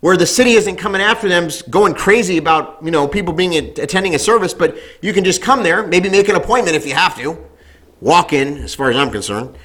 where 0.02 0.18
the 0.18 0.26
city 0.26 0.52
isn't 0.52 0.76
coming 0.76 1.02
after 1.02 1.30
them, 1.30 1.48
going 1.70 1.94
crazy 1.94 2.36
about 2.36 2.84
you 2.84 2.92
know 2.92 3.08
people 3.08 3.34
being 3.34 3.56
attending 3.56 4.16
a 4.16 4.20
service, 4.20 4.54
but 4.54 4.76
you 5.02 5.14
can 5.14 5.24
just 5.24 5.42
come 5.42 5.64
there, 5.64 5.88
maybe 5.88 6.10
make 6.10 6.28
an 6.28 6.36
appointment 6.36 6.76
if 6.76 6.86
you 6.86 6.94
have 6.94 7.16
to, 7.18 7.38
walk 8.02 8.34
in, 8.34 8.58
as 8.58 8.76
far 8.76 8.90
as 8.90 8.98
I'm 8.98 9.12
concerned, 9.12 9.56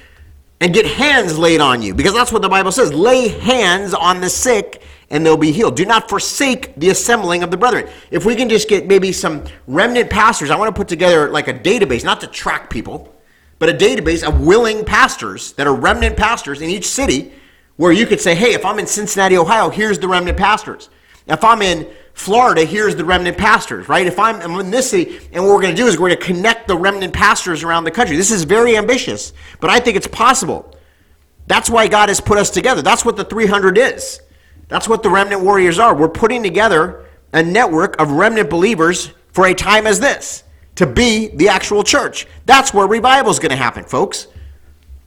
and 0.61 0.73
get 0.73 0.85
hands 0.85 1.37
laid 1.37 1.59
on 1.59 1.81
you 1.81 1.93
because 1.93 2.13
that's 2.13 2.31
what 2.31 2.41
the 2.41 2.47
Bible 2.47 2.71
says: 2.71 2.93
lay 2.93 3.27
hands 3.27 3.93
on 3.93 4.21
the 4.21 4.29
sick 4.29 4.81
and 5.11 5.25
they'll 5.25 5.37
be 5.37 5.51
healed. 5.51 5.75
Do 5.75 5.85
not 5.85 6.07
forsake 6.07 6.75
the 6.75 6.91
assembling 6.91 7.41
of 7.41 7.49
the 7.49 7.57
brethren. 7.57 7.89
If 8.11 8.25
we 8.25 8.35
can 8.35 8.47
just 8.47 8.69
get 8.69 8.85
maybe 8.85 9.11
some 9.11 9.43
remnant 9.65 10.11
pastors, 10.11 10.51
I 10.51 10.55
want 10.55 10.73
to 10.73 10.79
put 10.79 10.87
together 10.87 11.31
like 11.31 11.47
a 11.47 11.53
database, 11.53 12.03
not 12.03 12.21
to 12.21 12.27
track 12.27 12.69
people 12.69 13.11
but 13.59 13.69
a 13.69 13.73
database 13.73 14.25
of 14.27 14.41
willing 14.41 14.85
pastors 14.85 15.53
that 15.53 15.67
are 15.67 15.75
remnant 15.75 16.17
pastors 16.17 16.61
in 16.61 16.69
each 16.69 16.87
city 16.87 17.33
where 17.75 17.91
you 17.91 18.05
could 18.05 18.19
say, 18.19 18.35
hey, 18.35 18.53
if 18.53 18.65
I'm 18.65 18.79
in 18.79 18.87
Cincinnati, 18.87 19.37
Ohio, 19.37 19.69
here's 19.69 19.99
the 19.99 20.07
remnant 20.07 20.37
pastors. 20.37 20.89
If 21.27 21.43
I'm 21.43 21.61
in 21.61 21.87
Florida, 22.13 22.65
here's 22.65 22.95
the 22.95 23.05
remnant 23.05 23.37
pastors, 23.37 23.87
right? 23.87 24.05
If 24.05 24.19
I'm, 24.19 24.41
I'm 24.41 24.59
in 24.59 24.71
this 24.71 24.89
city, 24.89 25.19
and 25.31 25.43
what 25.43 25.53
we're 25.53 25.61
going 25.61 25.75
to 25.75 25.81
do 25.81 25.87
is 25.87 25.97
we're 25.97 26.09
going 26.09 26.19
to 26.19 26.25
connect 26.25 26.67
the 26.67 26.75
remnant 26.75 27.13
pastors 27.13 27.63
around 27.63 27.83
the 27.83 27.91
country. 27.91 28.17
This 28.17 28.31
is 28.31 28.43
very 28.43 28.75
ambitious, 28.75 29.31
but 29.59 29.69
I 29.69 29.79
think 29.79 29.95
it's 29.95 30.07
possible. 30.07 30.75
That's 31.47 31.69
why 31.69 31.87
God 31.87 32.09
has 32.09 32.19
put 32.19 32.37
us 32.37 32.49
together. 32.49 32.81
That's 32.81 33.05
what 33.05 33.15
the 33.15 33.23
300 33.23 33.77
is. 33.77 34.21
That's 34.67 34.89
what 34.89 35.01
the 35.01 35.09
remnant 35.09 35.41
warriors 35.41 35.79
are. 35.79 35.95
We're 35.95 36.09
putting 36.09 36.43
together 36.43 37.05
a 37.33 37.41
network 37.41 37.99
of 38.01 38.11
remnant 38.11 38.49
believers 38.49 39.11
for 39.31 39.45
a 39.45 39.53
time 39.53 39.87
as 39.87 39.99
this 39.99 40.43
to 40.79 40.87
be 40.87 41.27
the 41.27 41.49
actual 41.49 41.83
church. 41.83 42.25
That's 42.45 42.73
where 42.73 42.87
revival 42.87 43.29
is 43.29 43.37
going 43.37 43.49
to 43.49 43.57
happen, 43.57 43.83
folks. 43.83 44.27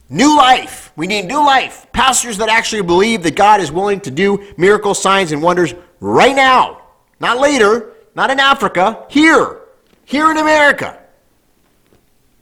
New 0.07 0.37
life. 0.37 0.93
We 0.95 1.07
need 1.07 1.25
new 1.25 1.43
life. 1.43 1.87
Pastors 1.91 2.37
that 2.37 2.47
actually 2.47 2.83
believe 2.83 3.23
that 3.23 3.35
God 3.35 3.59
is 3.59 3.71
willing 3.71 3.99
to 4.01 4.11
do 4.11 4.53
miracles, 4.55 5.01
signs, 5.01 5.31
and 5.31 5.41
wonders 5.41 5.73
right 5.99 6.35
now. 6.35 6.79
Not 7.19 7.39
later, 7.39 7.93
not 8.13 8.29
in 8.29 8.39
Africa, 8.39 9.03
here. 9.09 9.61
Here 10.05 10.29
in 10.29 10.37
America. 10.37 10.99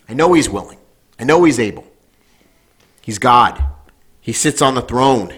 I 0.09 0.13
know 0.13 0.33
He's 0.33 0.49
willing. 0.49 0.79
I 1.17 1.23
know 1.23 1.41
He's 1.45 1.57
able. 1.57 1.85
He's 3.01 3.17
God. 3.17 3.63
He 4.19 4.33
sits 4.33 4.61
on 4.61 4.75
the 4.75 4.81
throne. 4.81 5.33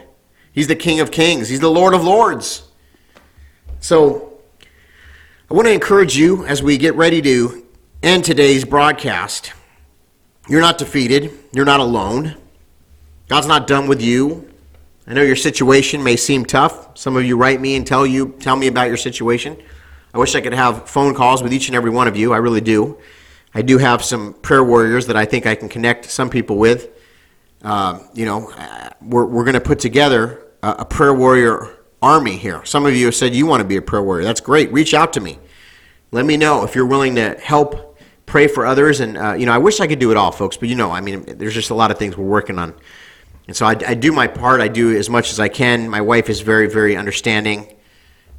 He's 0.51 0.65
the 0.65 0.75
King 0.75 0.99
of 0.99 1.11
Kings. 1.11 1.47
He's 1.47 1.59
the 1.59 1.69
Lord 1.69 1.93
of 1.93 2.03
Lords. 2.03 2.63
So, 3.81 4.39
I 5.47 5.53
want 5.53 5.67
to 5.67 5.71
encourage 5.71 6.17
you 6.17 6.43
as 6.47 6.63
we 6.63 6.79
get 6.79 6.95
ready 6.95 7.21
to 7.21 7.62
and 8.03 8.21
today's 8.21 8.65
broadcast. 8.65 9.53
You're 10.49 10.59
not 10.59 10.77
defeated. 10.77 11.31
You're 11.53 11.63
not 11.63 11.79
alone. 11.79 12.35
God's 13.29 13.47
not 13.47 13.65
done 13.65 13.87
with 13.87 14.01
you. 14.01 14.51
I 15.07 15.13
know 15.13 15.21
your 15.21 15.37
situation 15.37 16.03
may 16.03 16.17
seem 16.17 16.43
tough. 16.45 16.97
Some 16.97 17.15
of 17.15 17.23
you 17.23 17.37
write 17.37 17.61
me 17.61 17.77
and 17.77 17.87
tell 17.87 18.05
you 18.05 18.35
tell 18.41 18.57
me 18.57 18.67
about 18.67 18.89
your 18.89 18.97
situation. 18.97 19.55
I 20.13 20.17
wish 20.17 20.35
I 20.35 20.41
could 20.41 20.53
have 20.53 20.89
phone 20.89 21.15
calls 21.15 21.41
with 21.41 21.53
each 21.53 21.69
and 21.69 21.77
every 21.77 21.91
one 21.91 22.09
of 22.09 22.17
you. 22.17 22.33
I 22.33 22.37
really 22.37 22.59
do. 22.59 22.97
I 23.55 23.61
do 23.61 23.77
have 23.77 24.03
some 24.03 24.33
prayer 24.33 24.65
warriors 24.65 25.07
that 25.07 25.15
I 25.15 25.23
think 25.23 25.45
I 25.45 25.55
can 25.55 25.69
connect 25.69 26.05
some 26.05 26.29
people 26.29 26.57
with. 26.57 26.89
Uh, 27.61 27.99
you 28.13 28.25
know, 28.25 28.51
we're, 29.01 29.25
we're 29.25 29.45
going 29.45 29.53
to 29.53 29.61
put 29.61 29.79
together 29.79 30.45
a, 30.61 30.75
a 30.79 30.85
prayer 30.85 31.13
warrior 31.13 31.77
army 32.01 32.35
here. 32.35 32.65
Some 32.65 32.85
of 32.85 32.93
you 32.97 33.05
have 33.05 33.15
said 33.15 33.33
you 33.33 33.45
want 33.45 33.61
to 33.61 33.67
be 33.67 33.77
a 33.77 33.81
prayer 33.81 34.03
warrior. 34.03 34.25
That's 34.25 34.41
great. 34.41 34.73
Reach 34.73 34.93
out 34.93 35.13
to 35.13 35.21
me. 35.21 35.39
Let 36.11 36.25
me 36.25 36.35
know 36.35 36.63
if 36.63 36.75
you're 36.75 36.85
willing 36.85 37.15
to 37.15 37.35
help 37.39 37.92
pray 38.33 38.47
for 38.47 38.65
others. 38.65 38.99
And, 38.99 39.15
uh, 39.15 39.33
you 39.33 39.45
know, 39.45 39.51
I 39.51 39.59
wish 39.59 39.79
I 39.79 39.85
could 39.85 39.99
do 39.99 40.09
it 40.09 40.17
all, 40.17 40.31
folks, 40.31 40.57
but 40.57 40.67
you 40.67 40.73
know, 40.73 40.89
I 40.89 41.01
mean, 41.01 41.23
there's 41.37 41.53
just 41.53 41.69
a 41.69 41.75
lot 41.75 41.91
of 41.91 41.99
things 41.99 42.17
we're 42.17 42.25
working 42.25 42.57
on. 42.57 42.73
And 43.45 43.55
so 43.55 43.63
I, 43.63 43.75
I 43.87 43.93
do 43.93 44.11
my 44.11 44.25
part. 44.25 44.59
I 44.59 44.69
do 44.69 44.97
as 44.97 45.07
much 45.07 45.29
as 45.29 45.39
I 45.39 45.49
can. 45.49 45.87
My 45.87 46.01
wife 46.01 46.31
is 46.31 46.41
very, 46.41 46.67
very 46.67 46.97
understanding. 46.97 47.71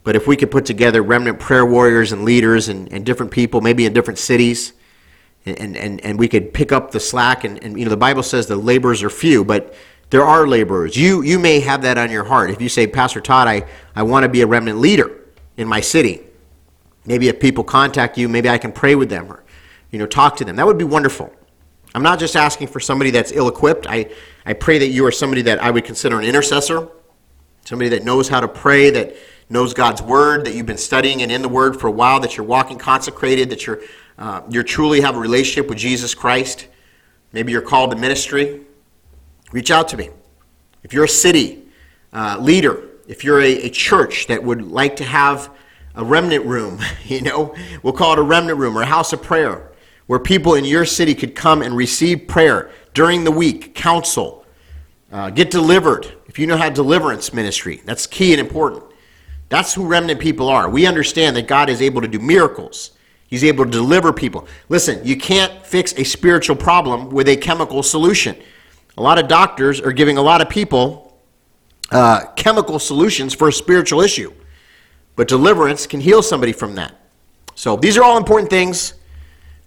But 0.02 0.16
if 0.16 0.26
we 0.26 0.34
could 0.34 0.50
put 0.50 0.64
together 0.64 1.00
remnant 1.00 1.38
prayer 1.38 1.64
warriors 1.64 2.10
and 2.10 2.24
leaders 2.24 2.68
and, 2.68 2.92
and 2.92 3.06
different 3.06 3.30
people, 3.30 3.60
maybe 3.60 3.86
in 3.86 3.92
different 3.92 4.18
cities, 4.18 4.72
and, 5.46 5.76
and, 5.76 6.00
and 6.00 6.18
we 6.18 6.26
could 6.26 6.52
pick 6.52 6.72
up 6.72 6.90
the 6.90 6.98
slack. 6.98 7.44
And, 7.44 7.62
and, 7.62 7.78
you 7.78 7.84
know, 7.84 7.90
the 7.90 7.96
Bible 7.96 8.24
says 8.24 8.48
the 8.48 8.56
laborers 8.56 9.00
are 9.04 9.10
few, 9.10 9.44
but 9.44 9.76
there 10.10 10.24
are 10.24 10.44
laborers. 10.44 10.96
You, 10.96 11.22
you 11.22 11.38
may 11.38 11.60
have 11.60 11.82
that 11.82 11.98
on 11.98 12.10
your 12.10 12.24
heart. 12.24 12.50
If 12.50 12.60
you 12.60 12.68
say, 12.68 12.88
Pastor 12.88 13.20
Todd, 13.20 13.46
I, 13.46 13.68
I 13.94 14.02
want 14.02 14.24
to 14.24 14.28
be 14.28 14.40
a 14.40 14.46
remnant 14.48 14.80
leader 14.80 15.20
in 15.56 15.68
my 15.68 15.80
city. 15.80 16.20
Maybe 17.06 17.28
if 17.28 17.38
people 17.38 17.62
contact 17.62 18.18
you, 18.18 18.28
maybe 18.28 18.48
I 18.48 18.58
can 18.58 18.72
pray 18.72 18.96
with 18.96 19.08
them 19.08 19.30
or 19.30 19.43
you 19.94 19.98
know, 19.98 20.06
talk 20.06 20.36
to 20.38 20.44
them. 20.44 20.56
That 20.56 20.66
would 20.66 20.76
be 20.76 20.82
wonderful. 20.82 21.32
I'm 21.94 22.02
not 22.02 22.18
just 22.18 22.34
asking 22.34 22.66
for 22.66 22.80
somebody 22.80 23.12
that's 23.12 23.30
ill 23.30 23.46
equipped. 23.46 23.86
I, 23.88 24.10
I 24.44 24.52
pray 24.52 24.78
that 24.78 24.88
you 24.88 25.06
are 25.06 25.12
somebody 25.12 25.42
that 25.42 25.62
I 25.62 25.70
would 25.70 25.84
consider 25.84 26.18
an 26.18 26.24
intercessor. 26.24 26.88
somebody 27.64 27.90
that 27.90 28.02
knows 28.02 28.28
how 28.28 28.40
to 28.40 28.48
pray, 28.48 28.90
that 28.90 29.14
knows 29.48 29.72
God's 29.72 30.02
word, 30.02 30.46
that 30.46 30.54
you've 30.56 30.66
been 30.66 30.76
studying 30.78 31.22
and 31.22 31.30
in 31.30 31.42
the 31.42 31.48
word 31.48 31.80
for 31.80 31.86
a 31.86 31.92
while, 31.92 32.18
that 32.18 32.36
you're 32.36 32.44
walking 32.44 32.76
consecrated, 32.76 33.50
that 33.50 33.68
you're, 33.68 33.82
uh, 34.18 34.40
you 34.50 34.64
truly 34.64 35.00
have 35.00 35.14
a 35.14 35.20
relationship 35.20 35.68
with 35.68 35.78
Jesus 35.78 36.12
Christ. 36.12 36.66
Maybe 37.32 37.52
you're 37.52 37.62
called 37.62 37.92
to 37.92 37.96
ministry. 37.96 38.62
Reach 39.52 39.70
out 39.70 39.86
to 39.90 39.96
me. 39.96 40.10
If 40.82 40.92
you're 40.92 41.04
a 41.04 41.08
city 41.08 41.68
uh, 42.12 42.38
leader, 42.40 42.82
if 43.06 43.22
you're 43.22 43.40
a, 43.40 43.66
a 43.66 43.70
church 43.70 44.26
that 44.26 44.42
would 44.42 44.62
like 44.62 44.96
to 44.96 45.04
have 45.04 45.50
a 45.94 46.04
remnant 46.04 46.44
room, 46.46 46.80
you 47.04 47.20
know, 47.20 47.54
we'll 47.84 47.92
call 47.92 48.14
it 48.14 48.18
a 48.18 48.22
remnant 48.22 48.58
room 48.58 48.76
or 48.76 48.82
a 48.82 48.86
house 48.86 49.12
of 49.12 49.22
prayer, 49.22 49.70
where 50.06 50.18
people 50.18 50.54
in 50.54 50.64
your 50.64 50.84
city 50.84 51.14
could 51.14 51.34
come 51.34 51.62
and 51.62 51.76
receive 51.76 52.28
prayer 52.28 52.70
during 52.92 53.24
the 53.24 53.30
week, 53.30 53.74
counsel, 53.74 54.44
uh, 55.12 55.30
get 55.30 55.50
delivered. 55.50 56.12
If 56.26 56.38
you 56.38 56.46
know 56.46 56.56
how 56.56 56.70
deliverance 56.70 57.32
ministry, 57.32 57.82
that's 57.84 58.06
key 58.06 58.32
and 58.32 58.40
important. 58.40 58.82
That's 59.48 59.74
who 59.74 59.86
remnant 59.86 60.20
people 60.20 60.48
are. 60.48 60.68
We 60.68 60.86
understand 60.86 61.36
that 61.36 61.46
God 61.46 61.70
is 61.70 61.80
able 61.80 62.00
to 62.00 62.08
do 62.08 62.18
miracles. 62.18 62.92
He's 63.28 63.44
able 63.44 63.64
to 63.64 63.70
deliver 63.70 64.12
people. 64.12 64.46
Listen, 64.68 65.04
you 65.04 65.16
can't 65.16 65.64
fix 65.64 65.94
a 65.94 66.04
spiritual 66.04 66.56
problem 66.56 67.10
with 67.10 67.28
a 67.28 67.36
chemical 67.36 67.82
solution. 67.82 68.36
A 68.96 69.02
lot 69.02 69.18
of 69.18 69.28
doctors 69.28 69.80
are 69.80 69.92
giving 69.92 70.18
a 70.18 70.22
lot 70.22 70.40
of 70.40 70.48
people 70.48 71.18
uh, 71.90 72.26
chemical 72.36 72.78
solutions 72.78 73.34
for 73.34 73.48
a 73.48 73.52
spiritual 73.52 74.00
issue. 74.00 74.32
But 75.16 75.28
deliverance 75.28 75.86
can 75.86 76.00
heal 76.00 76.22
somebody 76.22 76.52
from 76.52 76.74
that. 76.74 76.94
So 77.54 77.76
these 77.76 77.96
are 77.96 78.02
all 78.02 78.16
important 78.16 78.50
things. 78.50 78.94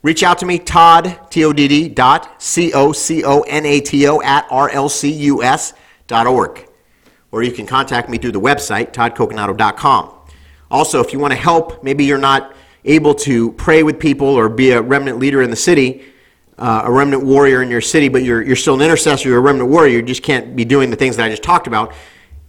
Reach 0.07 0.23
out 0.23 0.37
to 0.37 0.45
me, 0.45 0.57
Todd, 0.57 1.19
T-O-D-D, 1.29 1.89
dot, 1.89 2.41
C-O-C-O-N-A-T-O, 2.41 4.21
at 4.21 4.47
R-L-C-U-S 4.49 5.73
dot 6.07 6.27
org. 6.27 6.65
Or 7.33 7.43
you 7.43 7.51
can 7.51 7.67
contact 7.67 8.07
me 8.07 8.17
through 8.17 8.31
the 8.31 8.39
website, 8.39 8.93
toddcoconato.com. 8.93 10.13
Also, 10.71 11.01
if 11.01 11.11
you 11.11 11.19
want 11.19 11.33
to 11.33 11.37
help, 11.37 11.83
maybe 11.83 12.05
you're 12.05 12.17
not 12.17 12.55
able 12.85 13.13
to 13.15 13.51
pray 13.51 13.83
with 13.83 13.99
people 13.99 14.29
or 14.29 14.47
be 14.47 14.71
a 14.71 14.81
remnant 14.81 15.19
leader 15.19 15.41
in 15.41 15.49
the 15.49 15.57
city, 15.57 16.05
uh, 16.57 16.83
a 16.85 16.89
remnant 16.89 17.25
warrior 17.25 17.61
in 17.61 17.69
your 17.69 17.81
city, 17.81 18.07
but 18.07 18.23
you're, 18.23 18.41
you're 18.41 18.55
still 18.55 18.75
an 18.75 18.81
intercessor, 18.81 19.27
you're 19.27 19.39
a 19.39 19.41
remnant 19.41 19.69
warrior, 19.69 19.97
you 19.97 20.01
just 20.03 20.23
can't 20.23 20.55
be 20.55 20.63
doing 20.63 20.89
the 20.89 20.95
things 20.95 21.17
that 21.17 21.25
I 21.25 21.29
just 21.29 21.43
talked 21.43 21.67
about. 21.67 21.93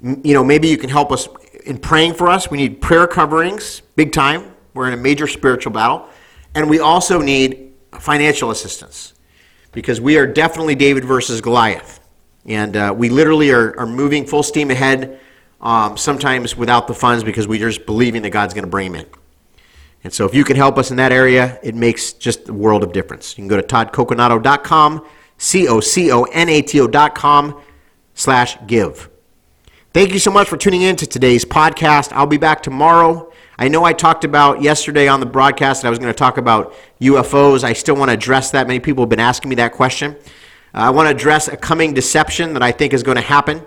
You 0.01 0.33
know, 0.33 0.45
maybe 0.45 0.69
you 0.69 0.79
can 0.79 0.91
help 0.91 1.11
us 1.11 1.27
in 1.67 1.79
praying 1.79 2.15
for 2.15 2.29
us. 2.29 2.53
We 2.53 2.57
need 2.57 2.81
prayer 2.81 3.09
coverings, 3.09 3.81
big 3.97 4.13
time. 4.13 4.55
We're 4.75 4.87
in 4.87 4.95
a 4.95 5.03
major 5.03 5.27
spiritual 5.27 5.73
battle. 5.73 6.09
And 6.55 6.69
we 6.69 6.79
also 6.79 7.21
need 7.21 7.75
financial 7.99 8.51
assistance 8.51 9.15
because 9.73 10.01
we 10.01 10.17
are 10.17 10.27
definitely 10.27 10.75
David 10.75 11.05
versus 11.05 11.41
Goliath. 11.41 12.01
And 12.47 12.77
uh, 12.77 12.95
we 12.97 13.09
literally 13.11 13.51
are, 13.51 13.79
are 13.79 13.87
moving 13.87 14.27
full 14.27 14.43
steam 14.43 14.71
ahead, 14.71 15.21
um, 15.61 15.97
sometimes 15.97 16.57
without 16.57 16.87
the 16.87 16.95
funds 16.95 17.23
because 17.23 17.47
we're 17.47 17.59
just 17.59 17.85
believing 17.87 18.23
that 18.23 18.31
God's 18.31 18.55
going 18.55 18.65
to 18.65 18.71
bring 18.71 18.93
them 18.93 19.03
in. 19.03 19.07
And 20.05 20.13
so 20.13 20.25
if 20.25 20.35
you 20.35 20.45
can 20.45 20.57
help 20.57 20.79
us 20.79 20.91
in 20.91 20.97
that 20.99 21.13
area, 21.13 21.59
it 21.63 21.75
makes 21.75 22.13
just 22.13 22.47
the 22.47 22.53
world 22.53 22.83
of 22.83 22.93
difference. 22.93 23.37
You 23.37 23.43
can 23.43 23.49
go 23.49 23.61
to 23.61 23.63
toddcoconato.com, 23.63 25.07
C-O-C-O-N-A-T-O.com 25.39 26.03
slash 28.15 28.59
give. 28.67 29.11
Thank 29.93 30.13
you 30.13 30.19
so 30.19 30.31
much 30.31 30.49
for 30.49 30.57
tuning 30.57 30.83
in 30.83 30.97
to 30.97 31.07
today's 31.07 31.45
podcast. 31.45 32.13
I'll 32.13 32.27
be 32.27 32.37
back 32.37 32.63
tomorrow. 32.63 33.28
I 33.59 33.69
know 33.69 33.85
I 33.85 33.93
talked 33.93 34.25
about 34.25 34.63
yesterday 34.63 35.09
on 35.09 35.21
the 35.21 35.27
broadcast 35.27 35.83
that 35.83 35.89
I 35.89 35.91
was 35.91 35.99
going 35.99 36.13
to 36.13 36.19
talk 36.19 36.39
about 36.39 36.75
UFOs. 37.01 37.65
I 37.65 37.73
still 37.73 37.97
want 37.97 38.11
to 38.11 38.15
address 38.15 38.53
that. 38.53 38.67
Many 38.67 38.81
people 38.81 39.03
have 39.03 39.09
been 39.09 39.21
asking 39.21 39.49
me 39.49 39.57
that 39.57 39.73
question. 39.73 40.13
Uh, 40.75 40.79
I 40.79 40.91
want 40.91 41.09
to 41.09 41.15
address 41.15 41.49
a 41.49 41.57
coming 41.57 41.93
deception 41.95 42.53
that 42.55 42.63
I 42.63 42.73
think 42.73 42.93
is 42.93 43.03
going 43.03 43.17
to 43.17 43.23
happen 43.23 43.63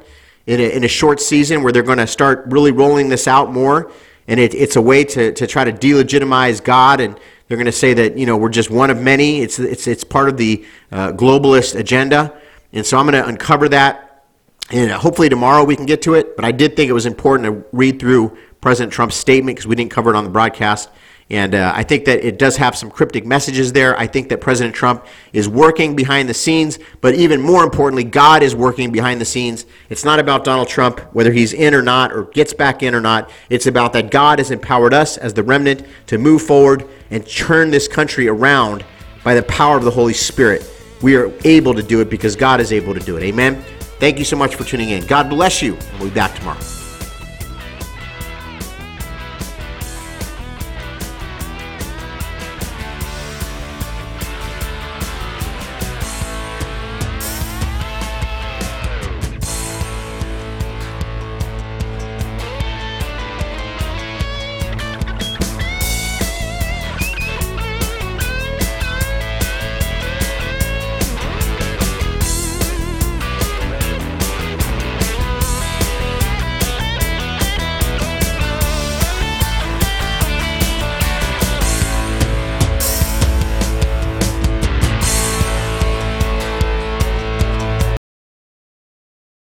in 0.46 0.60
a, 0.60 0.76
in 0.76 0.84
a 0.84 0.88
short 0.88 1.20
season 1.20 1.62
where 1.62 1.74
they're 1.74 1.84
going 1.84 1.98
to 1.98 2.08
start 2.08 2.46
really 2.48 2.72
rolling 2.72 3.10
this 3.10 3.28
out 3.28 3.52
more 3.52 3.92
and 4.28 4.40
it, 4.40 4.54
it's 4.54 4.76
a 4.76 4.82
way 4.82 5.04
to, 5.04 5.34
to 5.34 5.48
try 5.48 5.64
to 5.64 5.74
delegitimize 5.74 6.64
God, 6.64 7.02
and 7.02 7.20
they're 7.48 7.58
going 7.58 7.66
to 7.66 7.72
say 7.72 7.94
that 7.94 8.18
you 8.18 8.26
know 8.26 8.38
we're 8.38 8.50
just 8.50 8.70
one 8.70 8.90
of 8.90 8.98
many. 8.98 9.42
It's 9.42 9.60
it's 9.60 9.88
it's 9.88 10.04
part 10.04 10.30
of 10.30 10.38
the 10.38 10.66
uh, 10.92 11.12
globalist 11.12 11.78
agenda, 11.78 12.34
and 12.72 12.86
so 12.86 12.98
I'm 12.98 13.06
going 13.06 13.22
to 13.22 13.28
uncover 13.28 13.68
that, 13.70 14.26
and 14.70 14.92
hopefully 14.92 15.30
tomorrow 15.30 15.64
we 15.64 15.76
can 15.76 15.86
get 15.86 16.02
to 16.04 16.14
it. 16.14 16.36
But 16.36 16.46
I 16.46 16.52
did 16.52 16.76
think 16.76 16.90
it 16.90 16.94
was 16.94 17.06
important 17.06 17.46
to 17.48 17.66
read 17.76 18.00
through 18.00 18.38
President 18.62 18.94
Trump's 18.94 19.16
statement 19.16 19.58
because 19.58 19.68
we 19.68 19.76
didn't 19.76 19.92
cover 19.92 20.12
it 20.12 20.16
on 20.16 20.24
the 20.24 20.30
broadcast. 20.30 20.90
And 21.32 21.56
uh, 21.56 21.72
I 21.74 21.84
think 21.84 22.04
that 22.06 22.26
it 22.26 22.38
does 22.38 22.58
have 22.58 22.76
some 22.76 22.92
cryptic 22.92 23.26
messages 23.26 23.72
there. 23.72 23.98
I 23.98 24.06
think 24.06 24.28
that 24.30 24.42
President 24.42 24.76
Trump 24.76 25.06
is 25.32 25.48
working 25.48 25.96
behind 25.96 26.28
the 26.28 26.34
scenes, 26.34 26.78
but 27.00 27.16
even 27.16 27.42
more 27.42 27.64
importantly, 27.64 28.04
God 28.04 28.44
is 28.44 28.54
working 28.54 28.92
behind 28.92 29.22
the 29.22 29.26
scenes. 29.26 29.66
It's 29.90 30.04
not 30.04 30.20
about 30.20 30.44
Donald 30.44 30.68
Trump, 30.68 31.00
whether 31.14 31.32
he's 31.32 31.54
in 31.54 31.74
or 31.74 31.82
not, 31.82 32.12
or 32.12 32.26
gets 32.26 32.54
back 32.54 32.84
in 32.84 32.94
or 32.94 33.00
not. 33.00 33.32
It's 33.50 33.66
about 33.66 33.94
that 33.94 34.12
God 34.12 34.40
has 34.40 34.52
empowered 34.52 34.94
us 34.94 35.16
as 35.18 35.34
the 35.34 35.42
remnant 35.42 35.86
to 36.08 36.18
move 36.18 36.42
forward 36.42 36.86
and 37.12 37.26
turn 37.26 37.72
this 37.72 37.88
country 37.88 38.28
around 38.28 38.84
by 39.24 39.34
the 39.34 39.44
power 39.44 39.78
of 39.78 39.86
the 39.86 39.92
Holy 39.92 40.14
Spirit. 40.14 40.70
We 41.02 41.16
are 41.16 41.32
able 41.46 41.74
to 41.76 41.84
do 41.84 42.02
it 42.02 42.10
because 42.10 42.36
God 42.36 42.60
is 42.60 42.74
able 42.74 42.94
to 42.94 43.00
do 43.00 43.16
it. 43.16 43.24
Amen. 43.24 43.64
Thank 44.02 44.20
you 44.20 44.26
so 44.26 44.36
much 44.36 44.56
for 44.56 44.66
tuning 44.66 44.90
in. 44.90 45.06
God 45.06 45.30
bless 45.30 45.62
you. 45.62 45.78
We'll 45.98 46.10
be 46.10 46.16
back 46.16 46.36
tomorrow. 46.36 46.81